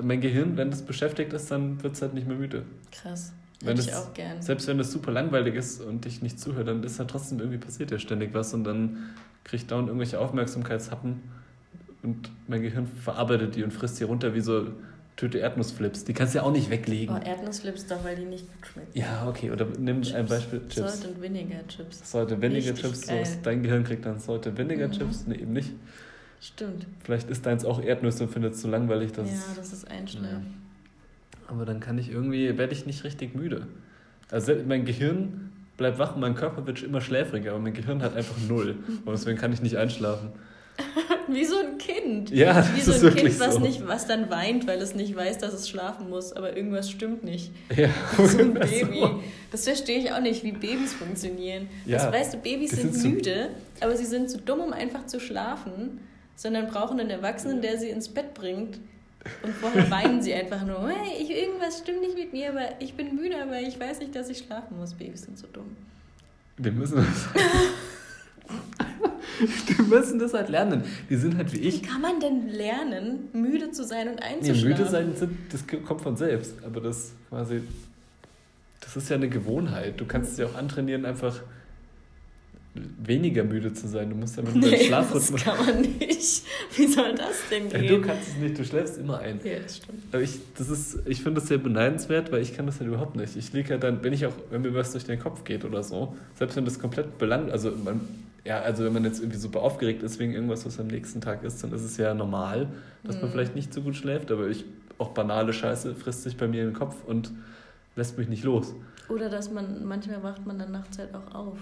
[0.00, 2.64] mein Gehirn, wenn das beschäftigt ist, dann wird es halt nicht mehr müde.
[2.90, 3.32] Krass.
[3.64, 4.42] Hätte ich auch gern.
[4.42, 7.58] Selbst wenn das super langweilig ist und ich nicht zuhöre, dann ist halt trotzdem irgendwie
[7.58, 9.14] passiert ja ständig was und dann
[9.44, 11.22] kriege ich dauernd irgendwelche Aufmerksamkeitshappen
[12.02, 14.66] und mein Gehirn verarbeitet die und frisst die runter wie so
[15.16, 16.04] Töte Erdnussflips.
[16.04, 17.16] Die kannst du ja auch nicht weglegen.
[17.16, 18.90] Oh, Erdnussflips doch, weil die nicht gut schmecken.
[18.92, 19.50] Ja, okay.
[19.50, 20.14] Oder nimm Chips.
[20.14, 21.00] ein Beispiel Chips.
[21.00, 22.10] Salt und Vinegar Chips.
[22.10, 23.06] Salt und Vinegar Chips.
[23.06, 24.92] So, dein Gehirn kriegt dann Salt und Vinegar mhm.
[24.92, 25.26] Chips.
[25.26, 25.70] Nee, eben nicht.
[26.40, 26.86] Stimmt.
[27.02, 29.30] Vielleicht ist deins auch Erdnüsse und findet es so langweilig, dass.
[29.30, 30.30] Ja, das ist einschläfig.
[30.30, 30.42] Ja.
[31.48, 33.66] Aber dann kann ich irgendwie, werde ich nicht richtig müde.
[34.30, 38.16] Also mein Gehirn bleibt wach und mein Körper wird immer schläfriger, aber mein Gehirn hat
[38.16, 38.76] einfach null.
[39.04, 40.30] und deswegen kann ich nicht einschlafen.
[41.28, 42.30] Wie so ein Kind.
[42.30, 43.60] Ja, Wie so ein Kind, was, so.
[43.60, 47.24] nicht, was dann weint, weil es nicht weiß, dass es schlafen muss, aber irgendwas stimmt
[47.24, 47.50] nicht.
[47.74, 49.00] Ja, so ein Baby.
[49.00, 49.22] So.
[49.50, 51.68] Das verstehe ich auch nicht, wie Babys funktionieren.
[51.84, 55.20] Ja, das, weißt du, Babys sind müde, aber sie sind zu dumm, um einfach zu
[55.20, 56.00] schlafen
[56.36, 58.78] sondern brauchen einen Erwachsenen, der sie ins Bett bringt.
[59.42, 62.94] Und vorher weinen sie einfach nur, hey, ich, irgendwas stimmt nicht mit mir, aber ich
[62.94, 64.94] bin müde, aber ich weiß nicht, dass ich schlafen muss.
[64.94, 65.76] Babys sind so dumm.
[66.58, 67.42] Wir müssen das.
[69.68, 70.82] Die müssen das halt lernen.
[71.10, 71.82] Die sind halt wie ich.
[71.82, 74.62] Wie kann man denn lernen, müde zu sein und einzuschlafen?
[74.62, 75.14] Nee, müde sein,
[75.50, 76.54] das kommt von selbst.
[76.64, 77.62] Aber das quasi,
[78.80, 80.00] das ist ja eine Gewohnheit.
[80.00, 81.42] Du kannst es ja auch antrainieren, einfach
[82.98, 84.10] weniger müde zu sein.
[84.10, 85.44] Du musst ja mit deinem nee, Schlafrhythmus.
[85.44, 86.42] Das kann man nicht.
[86.76, 87.86] Wie soll das denn gehen?
[87.86, 89.40] du kannst es nicht, du schläfst immer ein.
[89.44, 90.02] Ja, das stimmt.
[90.12, 90.38] Aber ich,
[91.06, 93.36] ich finde das sehr beneidenswert, weil ich kann das halt überhaupt nicht.
[93.36, 95.82] Ich liege halt dann, wenn ich auch, wenn mir was durch den Kopf geht oder
[95.82, 98.00] so, selbst wenn das komplett belangt, also man,
[98.44, 101.42] ja, also wenn man jetzt irgendwie super aufgeregt ist wegen irgendwas, was am nächsten Tag
[101.42, 102.68] ist, dann ist es ja normal,
[103.04, 103.22] dass mhm.
[103.22, 104.64] man vielleicht nicht so gut schläft, aber ich,
[104.98, 107.32] auch banale Scheiße frisst sich bei mir in den Kopf und
[107.96, 108.74] lässt mich nicht los.
[109.08, 111.58] Oder dass man, manchmal wacht man dann nachts halt auch auf.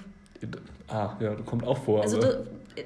[0.89, 2.03] Ah, ja, das kommt auch vor.
[2.03, 2.37] Also das,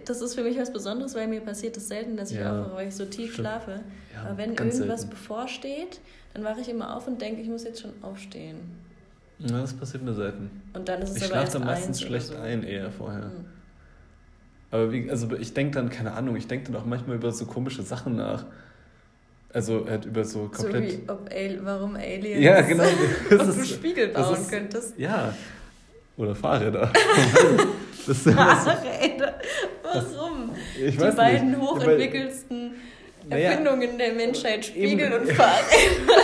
[0.05, 2.61] das, ist für mich was Besonderes, weil mir passiert es das selten, dass ich ja,
[2.61, 3.49] aufwache, weil ich so tief stimmt.
[3.49, 3.81] schlafe.
[4.14, 5.11] Ja, Aber wenn irgendwas selten.
[5.11, 6.01] bevorsteht,
[6.35, 8.57] dann wache ich immer auf und denke, ich muss jetzt schon aufstehen.
[9.38, 10.51] Ja, das passiert mir selten.
[10.75, 12.37] Und dann ist es ich schlafe dann meistens schlecht so.
[12.37, 13.27] ein eher vorher.
[13.27, 13.44] Mhm.
[14.71, 17.47] Aber wie, also ich denke dann, keine Ahnung, ich denke dann auch manchmal über so
[17.47, 18.44] komische Sachen nach.
[19.53, 20.90] Also halt über so komplett.
[20.90, 22.85] So wie ob Al warum Aliens ja, genau,
[23.31, 24.99] das ist, Spiegel bauen ist, könntest.
[24.99, 25.33] Ja.
[26.18, 26.92] Oder Fahrräder.
[28.07, 29.35] das, Fahrräder?
[29.83, 30.50] Warum?
[30.50, 31.61] Das, Die beiden nicht.
[31.61, 32.72] hochentwickelsten
[33.31, 36.22] Erfindungen naja, der Menschheit, Spiegel und Fahrräder.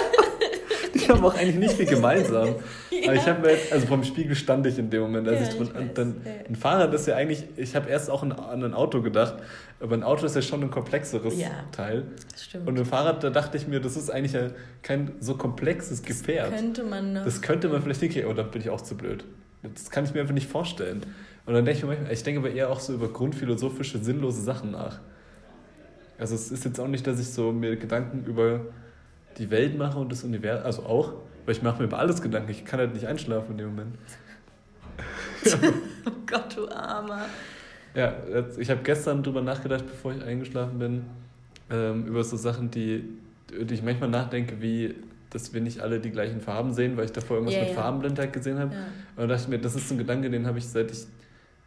[0.95, 2.57] Die haben auch eigentlich nicht viel gemeinsam.
[2.91, 3.05] ja.
[3.05, 5.29] Aber ich habe mir jetzt, also vom Spiegel stand ich in dem Moment.
[5.29, 8.23] Als ja, ich, und, und dann, ein Fahrrad ist ja eigentlich, ich habe erst auch
[8.23, 9.35] an, an ein Auto gedacht,
[9.81, 12.05] aber ein Auto ist ja schon ein komplexeres ja, Teil.
[12.37, 12.67] Stimmt.
[12.67, 14.49] Und ein Fahrrad, da dachte ich mir, das ist eigentlich ja
[14.83, 16.53] kein so komplexes Gefährt.
[16.53, 17.25] Das könnte man noch.
[17.25, 19.25] Das könnte man vielleicht nicht, aber da bin ich auch zu blöd.
[19.73, 21.03] Das kann ich mir einfach nicht vorstellen.
[21.47, 24.43] Und dann denke ich mir manchmal, ich denke aber eher auch so über grundphilosophische, sinnlose
[24.43, 25.01] Sachen nach.
[26.19, 28.61] Also es ist jetzt auch nicht, dass ich so mir Gedanken über
[29.39, 31.13] die Welt mache und das Universum, also auch,
[31.45, 32.51] weil ich mache mir über alles Gedanken.
[32.51, 33.97] Ich kann halt nicht einschlafen in dem Moment.
[36.07, 37.27] oh Gott, du Armer.
[37.95, 38.15] Ja,
[38.59, 41.05] ich habe gestern drüber nachgedacht, bevor ich eingeschlafen bin,
[41.71, 43.05] ähm, über so Sachen, die,
[43.51, 44.95] die ich manchmal nachdenke, wie
[45.35, 47.83] dass wir nicht alle die gleichen Farben sehen, weil ich davor irgendwas yeah, mit yeah.
[47.83, 48.73] Farbenblindheit gesehen habe.
[48.73, 48.81] Ja.
[49.17, 51.07] Und da dachte ich mir, das ist so ein Gedanke, den habe ich seit ich,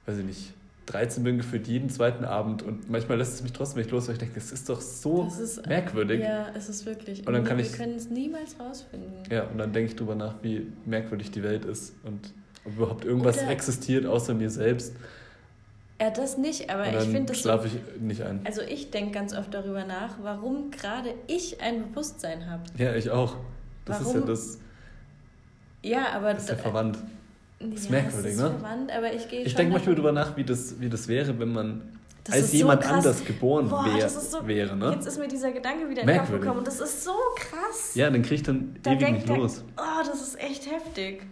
[0.06, 0.54] weiß ich nicht,
[0.88, 4.14] 13 bin gefühlt jeden zweiten Abend und manchmal lässt es mich trotzdem nicht los, weil
[4.14, 6.22] ich denke, das ist doch so ist, merkwürdig.
[6.22, 7.28] Ja, es ist wirklich.
[7.28, 9.12] Und dann kann wir ich, können es niemals rausfinden.
[9.30, 13.06] Ja, und dann denke ich drüber nach, wie merkwürdig die Welt ist und ob überhaupt
[13.06, 14.94] irgendwas Oder existiert außer mir selbst.
[16.00, 17.40] Ja, das nicht, aber ich finde das.
[17.40, 18.42] schlafe so, ich nicht ein.
[18.46, 22.64] Also ich denke ganz oft darüber nach, warum gerade ich ein Bewusstsein habe.
[22.78, 23.36] Ja, ich auch.
[23.88, 24.08] Das warum?
[24.08, 24.60] ist ja das.
[25.84, 26.34] Ja, aber.
[26.34, 26.98] Das ist ja verwandt.
[27.60, 28.52] Das ist ja, merkwürdig, ist ne?
[28.52, 31.54] Verwandt, aber ich gehe Ich denke manchmal darüber nach, wie das, wie das wäre, wenn
[31.54, 31.82] man
[32.24, 34.76] das als jemand so anders geboren Boah, wär, so, wäre.
[34.76, 34.92] Ne?
[34.92, 37.96] Jetzt ist mir dieser Gedanke wieder in den Kopf gekommen und das ist so krass.
[37.96, 39.64] Ja, dann kriege ich dann da ewig nicht der, los.
[39.78, 41.24] Oh, das ist echt heftig.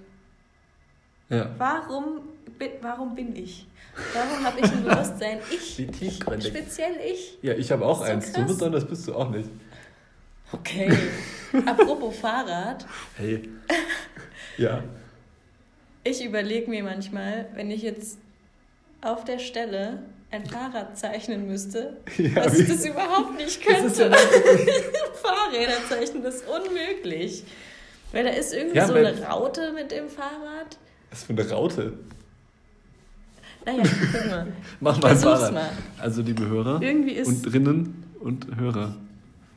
[1.30, 1.50] Ja.
[1.58, 2.22] Warum,
[2.82, 3.68] warum bin ich?
[4.14, 5.40] Warum habe ich ein Bewusstsein?
[5.52, 5.76] Ich.
[5.76, 7.38] Speziell ich.
[7.42, 8.32] Ja, ich habe auch so eins.
[8.32, 8.42] Krass.
[8.42, 9.50] So besonders bist du auch nicht.
[10.52, 10.96] Okay.
[11.66, 12.86] Apropos Fahrrad.
[13.18, 13.50] Hey.
[14.58, 14.84] Ja.
[16.04, 18.20] Ich überlege mir manchmal, wenn ich jetzt
[19.02, 24.04] auf der Stelle ein Fahrrad zeichnen müsste, ja, was ich das überhaupt nicht könnte.
[24.04, 24.12] Ja
[25.22, 27.44] Fahrräder zeichnen das ist unmöglich.
[28.12, 30.78] Weil da ist irgendwie ja, so eine Raute mit dem Fahrrad.
[31.10, 31.94] Was für eine Raute?
[33.66, 34.48] Naja, guck mal.
[34.80, 35.54] Mach mal Fahrrad.
[35.54, 35.70] Mal.
[35.98, 38.96] Also liebe Hörer irgendwie ist und Drinnen und Hörer.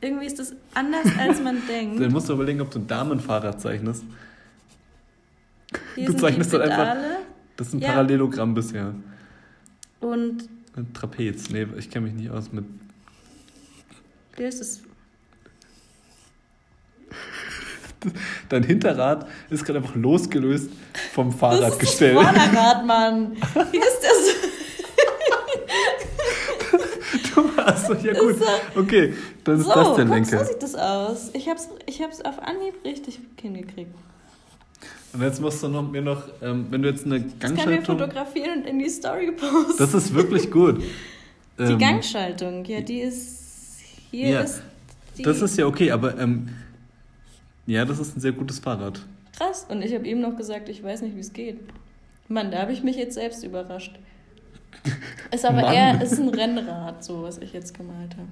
[0.01, 2.01] Irgendwie ist das anders, als man denkt.
[2.01, 4.03] Dann musst du überlegen, ob du ein Damenfahrrad zeichnest.
[5.95, 6.95] Hier du zeichnest dann einfach.
[7.57, 7.89] Das ist ein ja.
[7.89, 8.93] Parallelogramm bisher.
[9.99, 10.47] Und.
[10.75, 11.49] Ein Trapez.
[11.49, 12.63] Nee, ich kenne mich nicht aus mit.
[14.37, 14.81] Hier ist es.
[18.49, 20.69] Dein Hinterrad ist gerade einfach losgelöst
[21.13, 22.13] vom Fahrradgestell.
[22.13, 23.35] Das ist das Vorderrad, Mann.
[23.71, 24.35] Hier ist das.
[27.87, 28.35] doch ja gut.
[28.75, 30.39] Okay, dann ist so, das der Lenker.
[30.39, 31.31] So sieht das aus.
[31.33, 33.93] Ich hab's, ich hab's auf Anhieb richtig hingekriegt.
[35.11, 37.55] Und jetzt musst du noch, mir noch, ähm, wenn du jetzt eine Gangschaltung...
[37.55, 39.77] Das kann wir fotografieren und in die Story posten.
[39.77, 40.81] Das ist wirklich gut.
[41.57, 43.79] die ähm, Gangschaltung, ja, die ist...
[44.11, 44.61] Hier ja, ist
[45.17, 45.23] die...
[45.23, 46.17] Das ist ja okay, aber...
[46.19, 46.49] Ähm,
[47.65, 48.99] ja, das ist ein sehr gutes Fahrrad.
[49.37, 49.65] Krass.
[49.69, 51.59] Und ich habe ihm noch gesagt, ich weiß nicht, wie es geht.
[52.27, 53.97] Mann, da habe ich mich jetzt selbst überrascht.
[55.31, 55.73] Ist aber Mann.
[55.73, 58.27] eher ist ein Rennrad, so was ich jetzt gemalt habe.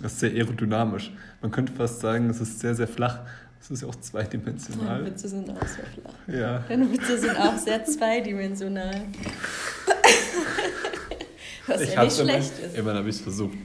[0.00, 1.12] Das ist sehr aerodynamisch.
[1.42, 3.18] Man könnte fast sagen, es ist sehr, sehr flach.
[3.60, 5.00] Es ist ja auch zweidimensional.
[5.00, 6.14] Deine Witze sind auch sehr flach.
[6.26, 6.64] Ja.
[6.66, 8.94] Deine Witze sind auch sehr zweidimensional.
[11.66, 12.78] Was ich ja nicht schlecht ist.
[12.78, 13.58] Immerhin habe ich es versucht.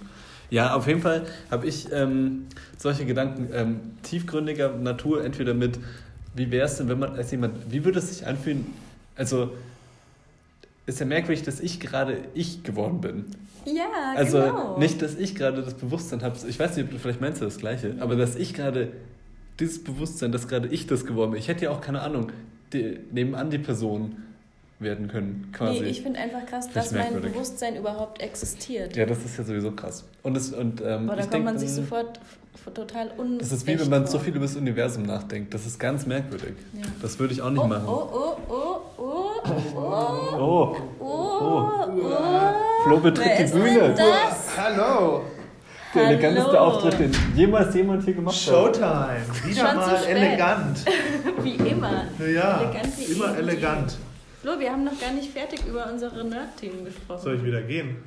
[0.50, 5.80] Ja, auf jeden Fall habe ich ähm, solche Gedanken ähm, tiefgründiger Natur, entweder mit,
[6.36, 8.66] wie wäre es denn, wenn man als jemand, wie würde es sich anfühlen,
[9.16, 9.54] also
[10.86, 13.26] ist ja merkwürdig, dass ich gerade ich geworden bin.
[13.66, 14.78] Ja, also genau.
[14.78, 17.96] nicht, dass ich gerade das Bewusstsein habe, ich weiß nicht, vielleicht meinst du das Gleiche,
[18.00, 18.92] aber dass ich gerade
[19.60, 21.40] dieses Bewusstsein, dass gerade ich das geworden bin.
[21.40, 22.32] Ich hätte ja auch keine Ahnung,
[22.74, 24.18] die, nebenan die Person
[24.80, 25.80] werden können, quasi.
[25.80, 28.96] Nee, ich finde einfach krass, dass mein Bewusstsein überhaupt existiert.
[28.96, 30.04] Ja, das ist ja sowieso krass.
[30.22, 32.20] Und, das, und, ähm, Aber da kommt denk, man sich sofort
[32.74, 33.40] total un.
[33.40, 35.54] Das ist wie wenn man so viel über das Universum nachdenkt.
[35.54, 36.56] Das ist ganz merkwürdig.
[36.74, 36.84] Ja.
[37.02, 37.86] Das würde ich auch nicht oh, machen.
[37.88, 42.84] Oh, oh, oh, oh, oh, oh, oh, oh.
[42.84, 43.80] Flo betritt Wer die Bühne.
[43.80, 44.58] Denn das?
[44.58, 45.24] Hallo.
[45.94, 46.14] Der Hallo.
[46.14, 48.86] eleganteste Auftritt, den jemals jemand hier gemacht Showtime.
[48.86, 49.18] hat.
[49.18, 49.50] Showtime.
[49.50, 50.86] Wieder Schon mal elegant.
[51.44, 52.04] wie immer.
[52.20, 53.98] Ja, elegant wie immer elegant.
[54.42, 57.22] Flo, wir haben noch gar nicht fertig über unsere Nerd-Themen gesprochen.
[57.22, 57.98] Soll ich wieder gehen?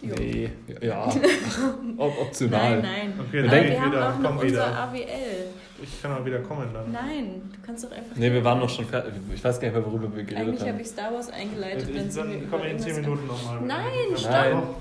[0.00, 0.14] Jo.
[0.18, 1.06] Nee, ja.
[1.96, 2.80] optional.
[2.80, 3.12] Nein, nein.
[3.26, 4.08] Okay, dann wir haben wieder.
[4.08, 4.78] auch noch unser wieder.
[4.78, 5.48] AWL.
[5.82, 6.92] Ich kann auch wieder kommen dann.
[6.92, 8.16] Nein, du kannst doch einfach.
[8.16, 9.14] Nee, wir waren noch schon fertig.
[9.34, 10.68] Ich weiß gar nicht mehr, worüber wir geredet Eigentlich haben.
[10.68, 11.88] Eigentlich habe ich Star Wars eingeleitet.
[11.88, 13.60] Ich, dann komme ich in 10 Minuten nochmal.
[13.62, 14.76] Nein, stopp!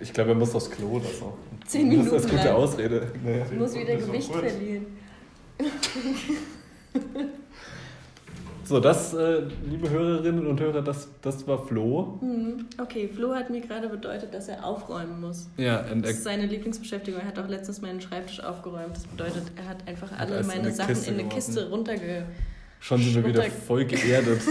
[0.00, 1.36] Ich glaube, er muss aufs Klo oder so.
[1.66, 2.10] 10 Minuten.
[2.10, 3.12] Das ist eine gute Ausrede.
[3.22, 3.42] Nee.
[3.50, 4.86] Ich muss wieder Gewicht verlieren.
[8.70, 12.20] So, das, äh, liebe Hörerinnen und Hörer, das, das war Flo.
[12.20, 12.66] Mhm.
[12.80, 15.48] Okay, Flo hat mir gerade bedeutet, dass er aufräumen muss.
[15.56, 17.20] Ja, und das ist seine Lieblingsbeschäftigung.
[17.20, 18.94] Er hat auch letztens meinen Schreibtisch aufgeräumt.
[18.94, 22.26] Das bedeutet, er hat einfach alle meine in Sachen Kiste in eine Kiste runterge...
[22.78, 24.40] Schon sind wir wieder voll geerdet.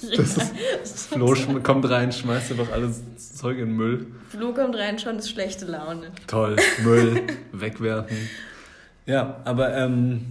[0.00, 0.36] Das
[0.84, 4.06] ist, Flo kommt rein, schmeißt einfach alles Zeug in Müll.
[4.28, 6.12] Flo kommt rein, schon ist schlechte Laune.
[6.28, 8.16] Toll, Müll, wegwerfen.
[9.06, 10.26] Ja, aber ähm,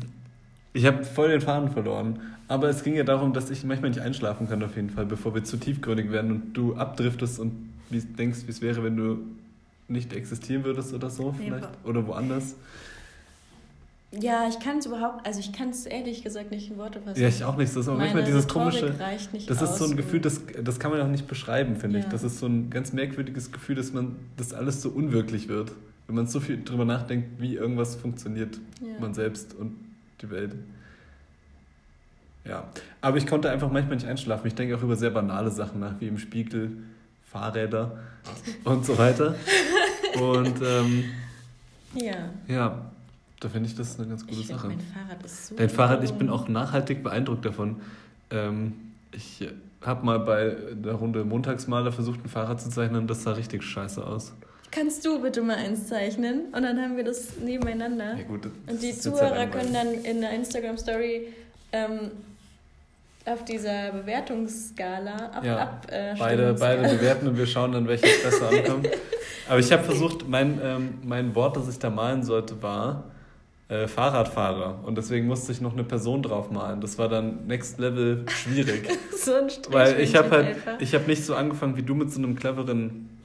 [0.71, 2.36] ich habe voll den Faden verloren.
[2.47, 5.35] Aber es ging ja darum, dass ich manchmal nicht einschlafen kann, auf jeden Fall, bevor
[5.35, 7.51] wir zu tiefgründig werden und du abdriftest und
[7.89, 9.19] wie denkst, wie es wäre, wenn du
[9.87, 11.67] nicht existieren würdest oder so, vielleicht.
[11.83, 12.55] Oder woanders.
[14.11, 17.21] Ja, ich kann es überhaupt, also ich kann es ehrlich gesagt nicht in Worte fassen.
[17.21, 17.69] Ja, ich auch nicht.
[17.69, 18.95] Das ist auch manchmal dieses komische.
[19.47, 22.05] das ist so ein Gefühl, das, das kann man auch nicht beschreiben, finde ja.
[22.05, 22.11] ich.
[22.11, 25.73] Das ist so ein ganz merkwürdiges Gefühl, dass man, dass alles so unwirklich wird.
[26.07, 28.99] Wenn man so viel drüber nachdenkt, wie irgendwas funktioniert, ja.
[28.99, 29.75] man selbst und
[30.21, 30.55] die Welt.
[32.47, 32.63] Ja,
[33.01, 34.47] aber ich konnte einfach manchmal nicht einschlafen.
[34.47, 36.77] Ich denke auch über sehr banale Sachen nach, wie im Spiegel,
[37.31, 37.97] Fahrräder
[38.63, 39.35] und so weiter.
[40.19, 41.03] Und ähm,
[41.93, 42.29] ja.
[42.47, 42.91] ja,
[43.39, 44.67] da finde ich das eine ganz gute ich Sache.
[44.67, 47.81] Mein Fahrrad ist so Dein Fahrrad, ich bin auch nachhaltig beeindruckt davon.
[48.31, 48.73] Ähm,
[49.11, 49.47] ich
[49.81, 54.05] habe mal bei der Runde Montagsmaler versucht, ein Fahrrad zu zeichnen, das sah richtig scheiße
[54.05, 54.33] aus.
[54.71, 56.45] Kannst du bitte mal eins zeichnen?
[56.51, 58.17] Und dann haben wir das nebeneinander.
[58.17, 61.27] Ja, gut, das und die Zuhörer können dann in der Instagram-Story
[61.71, 62.11] ähm,
[63.27, 68.23] auf dieser Bewertungsskala ab, ja, ab äh, beide, beide bewerten und wir schauen dann, welches
[68.23, 68.89] besser ankommt.
[69.49, 73.03] Aber ich habe versucht, mein, ähm, mein Wort, das ich da malen sollte, war
[73.69, 74.79] äh, Fahrradfahrer.
[74.85, 76.79] Und deswegen musste ich noch eine Person drauf malen.
[76.81, 78.89] Das war dann next level schwierig.
[79.17, 82.11] so ein Strich Weil ich habe halt, ich habe nicht so angefangen wie du mit
[82.11, 83.16] so einem cleveren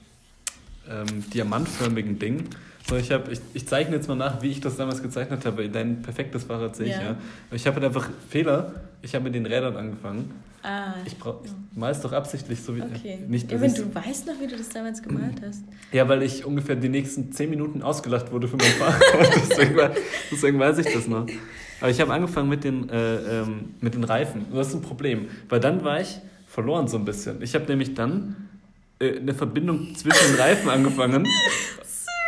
[0.93, 2.49] ähm, diamantförmigen Ding,
[2.89, 5.69] so, ich, hab, ich, ich zeichne jetzt mal nach, wie ich das damals gezeichnet habe.
[5.69, 7.03] Dein perfektes Fahrrad sehe ich ja.
[7.03, 7.17] ja.
[7.53, 8.73] Ich habe halt einfach Fehler.
[9.03, 10.31] Ich habe mit den Rädern angefangen.
[10.63, 10.95] Ah.
[11.05, 12.83] Ich, brauch, ich mal es doch absichtlich so wie.
[12.83, 13.19] Okay.
[13.29, 15.65] Nicht, ja, wenn du weißt noch, wie du das damals gemalt hast.
[15.93, 19.03] Ja, weil ich ungefähr die nächsten zehn Minuten ausgelacht wurde für mein Fahrrad.
[19.51, 19.79] deswegen,
[20.31, 21.27] deswegen weiß ich das noch.
[21.81, 24.47] Aber ich habe angefangen mit den, äh, ähm, mit den Reifen.
[24.53, 25.29] das ist ein Problem.
[25.49, 27.43] Weil dann war ich verloren so ein bisschen.
[27.43, 28.37] Ich habe nämlich dann
[29.03, 31.27] äh, eine Verbindung zwischen den Reifen angefangen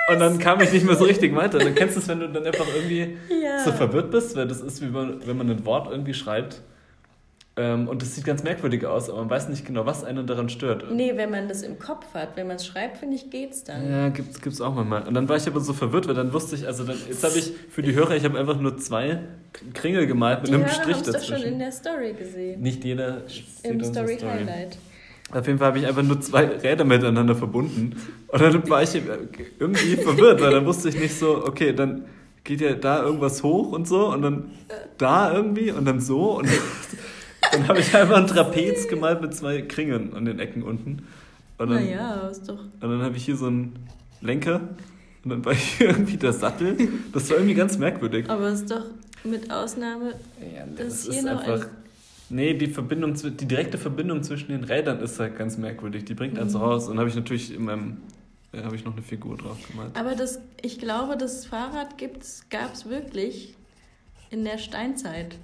[0.06, 1.58] und dann kam ich nicht mehr so richtig weiter.
[1.58, 3.64] Dann kennst du es, wenn du dann einfach irgendwie ja.
[3.64, 6.60] so verwirrt bist, weil das ist wie wenn man ein Wort irgendwie schreibt.
[7.56, 10.48] Ähm, und das sieht ganz merkwürdig aus, aber man weiß nicht genau, was einen daran
[10.48, 10.90] stört.
[10.90, 13.88] Nee, wenn man das im Kopf hat, wenn man es schreibt, finde ich, geht's dann.
[13.88, 15.06] Ja, gibt's, gibt's auch manchmal.
[15.06, 17.38] Und dann war ich aber so verwirrt, weil dann wusste ich, also dann, jetzt habe
[17.38, 19.20] ich für die Hörer, ich habe einfach nur zwei
[19.72, 21.30] Kringel gemalt mit die einem Hörer Strich dazwischen.
[21.30, 22.60] Das schon in der Story gesehen.
[22.60, 23.22] Nicht jeder.
[23.62, 24.76] Im Story Highlight.
[25.34, 27.96] Auf jeden Fall habe ich einfach nur zwei Räder miteinander verbunden.
[28.28, 28.94] Und dann war ich
[29.58, 32.04] irgendwie verwirrt, weil dann wusste ich nicht so, okay, dann
[32.44, 34.50] geht ja da irgendwas hoch und so und dann
[34.96, 36.38] da irgendwie und dann so.
[36.38, 36.48] Und
[37.52, 41.06] dann habe ich einfach ein Trapez gemalt mit zwei Kringeln an den Ecken unten.
[41.58, 42.58] Und dann, naja, ist doch.
[42.58, 43.74] Und dann habe ich hier so einen
[44.20, 44.60] Lenker
[45.24, 46.76] und dann war hier irgendwie der Sattel.
[47.12, 48.30] Das war irgendwie ganz merkwürdig.
[48.30, 48.84] Aber es ist doch
[49.24, 51.83] mit Ausnahme, ja, das dass hier noch einfach, ein
[52.30, 56.04] Nee, die Verbindung, die direkte Verbindung zwischen den Rädern ist halt ganz merkwürdig.
[56.04, 56.64] Die bringt einen so mhm.
[56.64, 56.88] raus.
[56.88, 57.98] Und habe ich natürlich in meinem,
[58.52, 59.90] äh, habe ich noch eine Figur drauf gemalt.
[59.94, 61.96] Aber das, ich glaube, das Fahrrad
[62.50, 63.54] gab es wirklich
[64.30, 65.36] in der Steinzeit.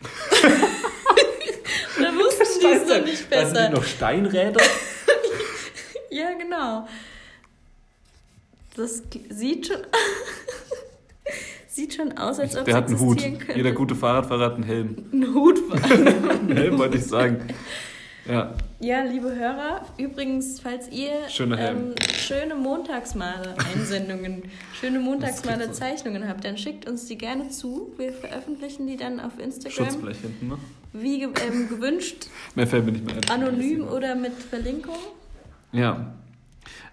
[2.00, 3.54] da wussten die es noch nicht besser.
[3.54, 4.60] Waren die noch Steinräder?
[6.10, 6.88] ja, genau.
[8.76, 9.76] Das sieht schon.
[11.72, 13.18] Sieht schon aus, als ob Der es hat einen Hut.
[13.22, 13.56] Könnte.
[13.56, 14.94] Jeder gute Fahrradfahrer hat einen Helm.
[15.10, 17.46] Ein Hut Einen Helm wollte ich sagen.
[18.28, 18.52] Ja.
[18.78, 24.42] Ja, liebe Hörer, übrigens, falls ihr ähm, schöne Montagsmale-Einsendungen,
[24.78, 27.94] schöne Montagsmale-Zeichnungen habt, dann schickt uns die gerne zu.
[27.96, 29.86] Wir veröffentlichen die dann auf Instagram.
[29.86, 30.58] Schutzblech hinten noch.
[30.92, 32.26] Wie ähm, gewünscht.
[32.54, 33.30] Mehr fällt mir nicht mehr ein.
[33.30, 34.98] Anonym oder mit Verlinkung.
[35.72, 36.12] Ja.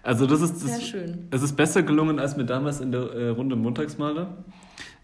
[0.02, 1.28] Also das ist das, Sehr schön.
[1.30, 4.28] Es ist besser gelungen als mir damals in der äh, Runde Montagsmale.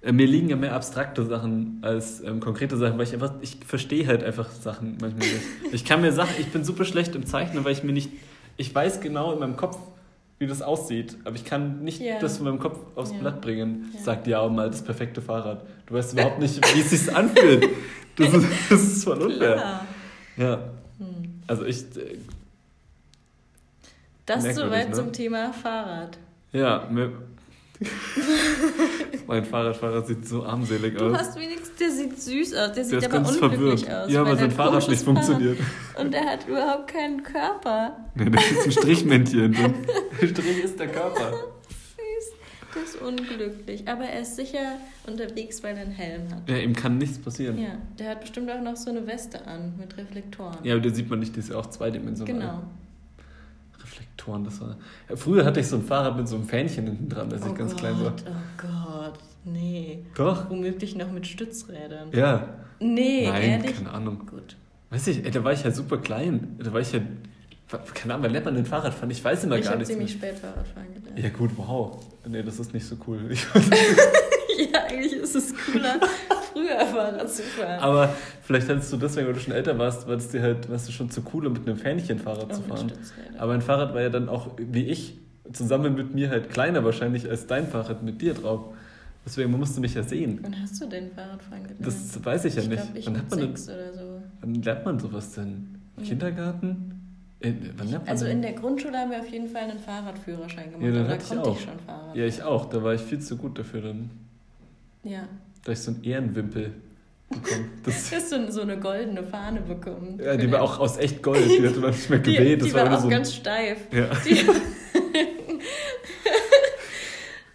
[0.06, 3.58] Äh, mir liegen ja mehr abstrakte Sachen als ähm, konkrete Sachen, weil ich einfach, ich
[3.66, 5.40] verstehe halt einfach Sachen manchmal nicht.
[5.72, 8.10] Ich kann mir Sachen, ich bin super schlecht im Zeichnen, weil ich mir nicht,
[8.56, 9.78] ich weiß genau in meinem Kopf,
[10.38, 12.20] wie das aussieht, aber ich kann nicht yeah.
[12.20, 13.20] das von meinem Kopf aufs yeah.
[13.20, 13.90] Blatt bringen.
[13.94, 14.02] Yeah.
[14.02, 15.66] Sagt ja mal das perfekte Fahrrad.
[15.86, 17.68] Du weißt überhaupt nicht, wie es sich anfühlt.
[18.18, 19.82] Das ist, das ist voll unfair.
[20.38, 20.54] Ja.
[20.96, 21.42] Hm.
[21.46, 21.82] Also ich.
[21.98, 22.16] Äh,
[24.24, 24.94] das soweit ne?
[24.94, 26.16] zum Thema Fahrrad.
[26.50, 27.12] Ja, mir,
[29.26, 31.12] mein Fahrradfahrer sieht so armselig aus.
[31.12, 33.90] Du hast wenigstens, der sieht süß aus, der sieht der aber unglücklich verwirrt.
[33.90, 34.10] aus.
[34.12, 35.58] Ja, weil sein Fahrrad nicht funktioniert.
[35.98, 37.96] Und der hat überhaupt keinen Körper.
[38.16, 39.52] Ja, der ist ein Strichmännchen.
[40.20, 41.32] der Strich ist der Körper.
[41.68, 42.32] Süß.
[42.74, 43.86] Der ist unglücklich.
[43.86, 46.48] Aber er ist sicher unterwegs, weil er einen Helm hat.
[46.48, 47.58] Ja, ihm kann nichts passieren.
[47.58, 50.56] Ja, der hat bestimmt auch noch so eine Weste an mit Reflektoren.
[50.62, 52.34] Ja, aber der sieht man nicht, die ist ja auch zweidimensional.
[52.40, 52.62] Genau.
[54.16, 54.76] Reflektoren, das war.
[55.14, 57.54] Früher hatte ich so ein Fahrrad mit so einem Fähnchen hinten dran, als oh ich
[57.54, 58.12] ganz Gott, klein war.
[58.26, 60.04] Oh Gott, nee.
[60.14, 60.50] Doch.
[60.50, 62.10] Womöglich noch mit Stützrädern.
[62.12, 62.48] Ja.
[62.80, 63.76] Nee, Nein, ehrlich?
[63.76, 64.26] keine Ahnung.
[64.26, 64.56] Gut.
[64.90, 66.56] Weiß ich, ey, da war ich ja super klein.
[66.62, 67.00] Da war ich ja.
[67.94, 69.10] Keine Ahnung, wann lernt man denn Fahrrad fahren?
[69.10, 69.88] Ich weiß immer ich gar nicht.
[69.90, 71.18] Ich habe ziemlich spät Fahrradfahren gelernt.
[71.18, 71.98] Ja, gut, wow.
[72.26, 73.18] Nee, das ist nicht so cool.
[74.72, 75.98] ja, eigentlich ist es cooler
[76.56, 77.80] früher Fahrrad zu fahren.
[77.80, 80.92] Aber vielleicht hattest du deswegen, weil du schon älter warst, warst du halt, warst du
[80.92, 82.92] schon zu cool, um mit einem Fähnchen Fahrrad zu fahren.
[83.38, 85.18] Aber ein Fahrrad war ja dann auch, wie ich,
[85.52, 88.74] zusammen mit mir halt kleiner wahrscheinlich als dein Fahrrad mit dir drauf.
[89.24, 90.38] Deswegen musst du mich ja sehen.
[90.42, 91.86] Wann hast du denn Fahrradfahren gelernt?
[91.86, 92.82] Das weiß ich ja ich nicht.
[92.82, 94.22] Glaub, ich wann hat man denn, oder so.
[94.40, 95.80] Wann lernt man sowas denn?
[95.96, 96.06] Im mhm.
[96.06, 96.92] Kindergarten?
[97.40, 97.74] In,
[98.06, 100.94] also in der Grundschule haben wir auf jeden Fall einen Fahrradführerschein gemacht.
[100.94, 102.16] Ja, da konnte ich, ich schon Fahrrad.
[102.16, 102.66] Ja, ich auch.
[102.66, 104.10] Da war ich viel zu gut dafür dann.
[105.02, 105.28] Ja.
[105.72, 106.72] Ich so einen Ehrenwimpel
[107.28, 107.70] bekommen.
[107.84, 110.20] Das hast du so eine goldene Fahne bekommen.
[110.22, 111.44] Ja, die war auch aus echt Gold.
[111.44, 112.62] Die hatte man nicht mehr geweht.
[112.62, 113.78] Die, die war, war auch so ganz steif.
[113.92, 114.10] Ja.
[114.24, 114.46] Die,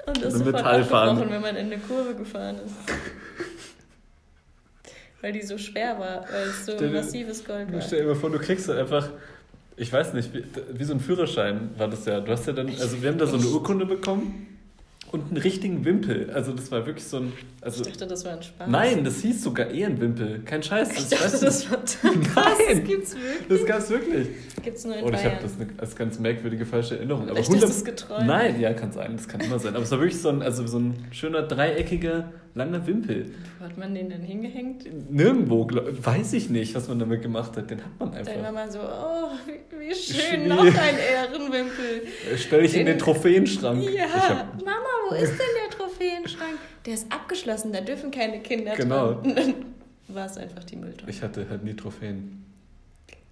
[0.06, 2.76] und das sofort abgebrochen, wenn man in eine Kurve gefahren ist.
[5.22, 7.82] weil die so schwer war, weil es so stell, massives Gold war.
[7.82, 9.10] Stell dir mal vor, du kriegst halt einfach,
[9.78, 10.44] ich weiß nicht, wie,
[10.74, 12.20] wie so ein Führerschein war das ja.
[12.20, 14.51] Du hast ja dann, also wir haben da so eine Urkunde bekommen
[15.12, 16.32] und einen richtigen Wimpel.
[16.32, 17.34] Also das war wirklich so ein.
[17.62, 18.70] Also, ich dachte, das war ein Spaß.
[18.70, 20.42] Nein, das hieß sogar Ehrenwimpel.
[20.46, 20.90] Kein Scheiß.
[20.90, 22.24] Das, ich dachte, das war Nein,
[22.70, 23.48] das gibt's wirklich.
[23.50, 24.28] Das gab's wirklich.
[24.64, 27.30] Gibt's nur in Oder ich habe das eine, als ganz merkwürdige falsche Erinnerung.
[27.30, 28.26] Aber 100, ist geträumt.
[28.26, 29.16] Nein, ja, kann sein.
[29.16, 29.76] Das kann immer sein.
[29.76, 33.32] Aber es war wirklich so ein, also so ein schöner dreieckiger langer Wimpel.
[33.60, 34.86] Wo hat man den denn hingehängt?
[35.12, 37.70] Nirgendwo, glaub, weiß ich nicht, was man damit gemacht hat.
[37.70, 38.34] Den hat man einfach.
[38.34, 42.04] Dann war man so, oh, wie, wie schön, noch ein Ehrenwimpel.
[42.38, 43.84] Stell ich den, in den Trophäenschrank.
[43.90, 46.58] Ja, hab, Mama, wo ist denn der Trophäenschrank?
[46.86, 49.14] Der ist abgeschlossen, da dürfen keine Kinder genau.
[49.14, 49.36] dran.
[49.36, 49.56] Dann
[50.08, 51.10] war es einfach die Mülltonne.
[51.10, 52.46] Ich hatte halt nie Trophäen.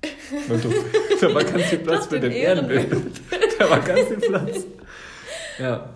[1.22, 3.02] da war ganz viel Platz für den Ehrenwimpel.
[3.58, 4.66] Da war ganz viel Platz.
[5.58, 5.90] Ja.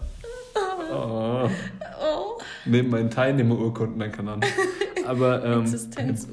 [0.91, 1.49] Oh.
[2.65, 4.41] Neben meinen Teilnehmerurkunden, dann kann man.
[5.05, 5.65] Aber ähm,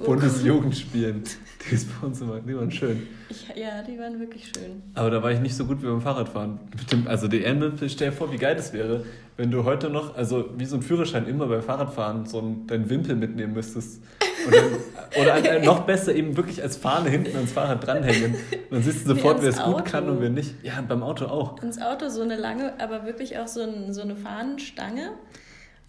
[0.05, 3.07] Bundesjugendspielen, die ist bei uns immer, die waren schön.
[3.29, 4.83] Ich, ja, die waren wirklich schön.
[4.95, 6.61] Aber da war ich nicht so gut wie beim Fahrradfahren.
[6.93, 9.05] Dem, also die Ende, stell dir vor, wie geil das wäre,
[9.37, 12.89] wenn du heute noch, also wie so ein Führerschein immer beim Fahrradfahren, so einen, deinen
[12.91, 14.03] Wimpel mitnehmen müsstest.
[14.51, 18.37] Dann, oder noch besser eben wirklich als Fahne hinten ans Fahrrad dranhängen.
[18.71, 20.55] dann siehst du sofort, wer es gut kann und wer nicht.
[20.63, 21.61] Ja, beim Auto auch.
[21.63, 25.11] Ins Auto so eine lange, aber wirklich auch so, ein, so eine Fahnenstange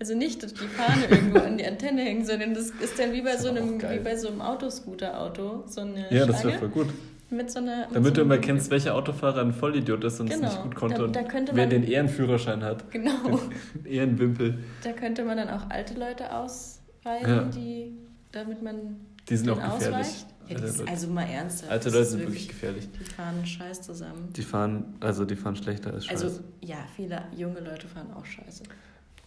[0.02, 3.22] also nicht, dass die Fahne irgendwo an die Antenne hängt, sondern das ist dann wie
[3.22, 5.66] bei, so einem, wie bei so einem Autoscooter-Auto.
[5.68, 6.88] So eine ja, das wäre voll gut.
[7.30, 10.48] Mit so einer, Damit so du immer kennst, welcher Autofahrer ein Vollidiot ist und genau.
[10.48, 11.08] es nicht gut konnte.
[11.08, 12.90] Da, da und wer den Ehrenführerschein hat.
[12.90, 13.40] Genau.
[13.76, 14.58] Den Ehrenwimpel.
[14.84, 17.44] Da könnte man dann auch alte Leute ausweisen, ja.
[17.44, 17.94] die,
[18.32, 19.02] damit man.
[19.30, 20.26] Die sind auch gefährlich.
[20.48, 21.72] Ja, das, also mal ernsthaft.
[21.72, 22.90] Alte Leute sind wirklich gefährlich.
[23.00, 24.34] Die fahren scheiß zusammen.
[24.36, 26.26] Die fahren, also die fahren schlechter als scheiße.
[26.26, 28.64] Also ja, viele junge Leute fahren auch scheiße.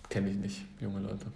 [0.09, 1.27] Kenne ich nicht, junge Leute.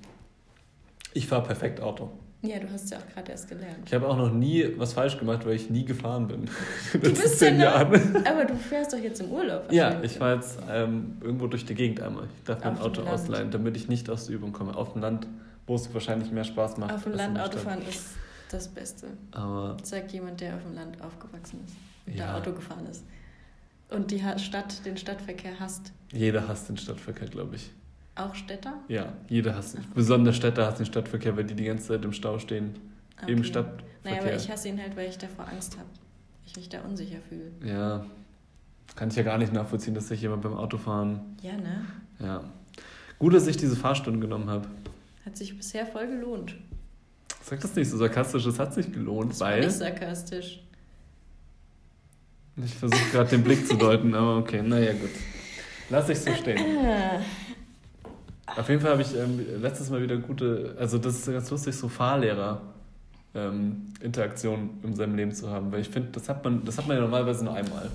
[1.14, 2.10] Ich fahre perfekt Auto.
[2.40, 3.78] Ja, du hast ja auch gerade erst gelernt.
[3.84, 6.48] Ich habe auch noch nie was falsch gemacht, weil ich nie gefahren bin.
[6.92, 8.24] Du bist zehn ja Jahren.
[8.24, 9.72] Aber du fährst doch jetzt im Urlaub.
[9.72, 12.28] Ja, ich fahre jetzt ähm, irgendwo durch die Gegend einmal.
[12.38, 14.76] Ich darf mein Auto ausleihen, damit ich nicht aus der Übung komme.
[14.76, 15.26] Auf dem Land,
[15.66, 16.92] wo es wahrscheinlich mehr Spaß macht.
[16.92, 18.10] Auf dem Land Autofahren ist
[18.50, 19.08] das Beste.
[19.32, 21.74] Aber Sagt jemand, der auf dem Land aufgewachsen ist
[22.06, 22.36] und ja.
[22.36, 23.04] Auto gefahren ist.
[23.90, 25.92] Und die Stadt, den Stadtverkehr hasst.
[26.12, 27.70] Jeder hasst den Stadtverkehr, glaube ich.
[28.18, 28.74] Auch Städter?
[28.88, 29.84] Ja, jeder hasst ihn.
[29.94, 32.74] Besonders Städter hassen den Stadtverkehr, weil die die ganze Zeit im Stau stehen.
[33.22, 33.32] Okay.
[33.32, 33.86] Im Stadtverkehr.
[34.04, 35.88] Naja, aber ich hasse ihn halt, weil ich davor Angst habe.
[36.44, 37.52] Ich mich da unsicher fühle.
[37.64, 38.04] Ja,
[38.96, 41.20] kann ich ja gar nicht nachvollziehen, dass sich jemand beim Autofahren.
[41.42, 41.84] Ja, ne?
[42.18, 42.42] Ja.
[43.20, 44.66] Gut, dass ich diese Fahrstunde genommen habe.
[45.24, 46.56] Hat sich bisher voll gelohnt.
[47.42, 49.60] Sag das nicht so sarkastisch, es hat sich gelohnt, das weil.
[49.60, 50.60] War nicht sarkastisch.
[52.56, 55.10] Ich versuche gerade den Blick zu deuten, aber okay, naja, gut.
[55.90, 56.58] Lass ich so stehen.
[58.56, 61.76] Auf jeden Fall habe ich ähm, letztes Mal wieder gute, also das ist ganz lustig,
[61.76, 62.62] so Fahrlehrer.
[63.34, 66.88] Ähm, Interaktion in seinem Leben zu haben, weil ich finde, das hat man, das hat
[66.88, 67.90] man ja normalerweise nur einmal.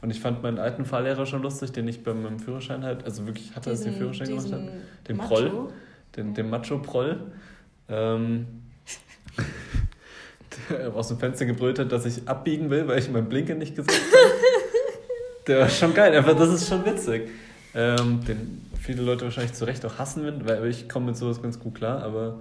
[0.00, 3.26] Und ich fand meinen alten Fahrlehrer schon lustig, den ich beim, beim Führerschein halt, also
[3.26, 4.70] wirklich hatte, als ich den Führerschein gemacht habe,
[5.08, 5.28] den Macho.
[5.28, 5.72] Proll,
[6.16, 7.20] den, den Macho-Proll,
[7.88, 8.46] ähm,
[10.68, 13.74] der aus dem Fenster gebrüllt hat, dass ich abbiegen will, weil ich meinen Blinker nicht
[13.74, 14.34] gesetzt habe.
[15.46, 17.30] der war schon geil, einfach, das ist schon witzig.
[17.78, 21.60] Ähm, den viele Leute wahrscheinlich zu Recht auch hassen, weil ich komme mit sowas ganz
[21.60, 22.40] gut klar, aber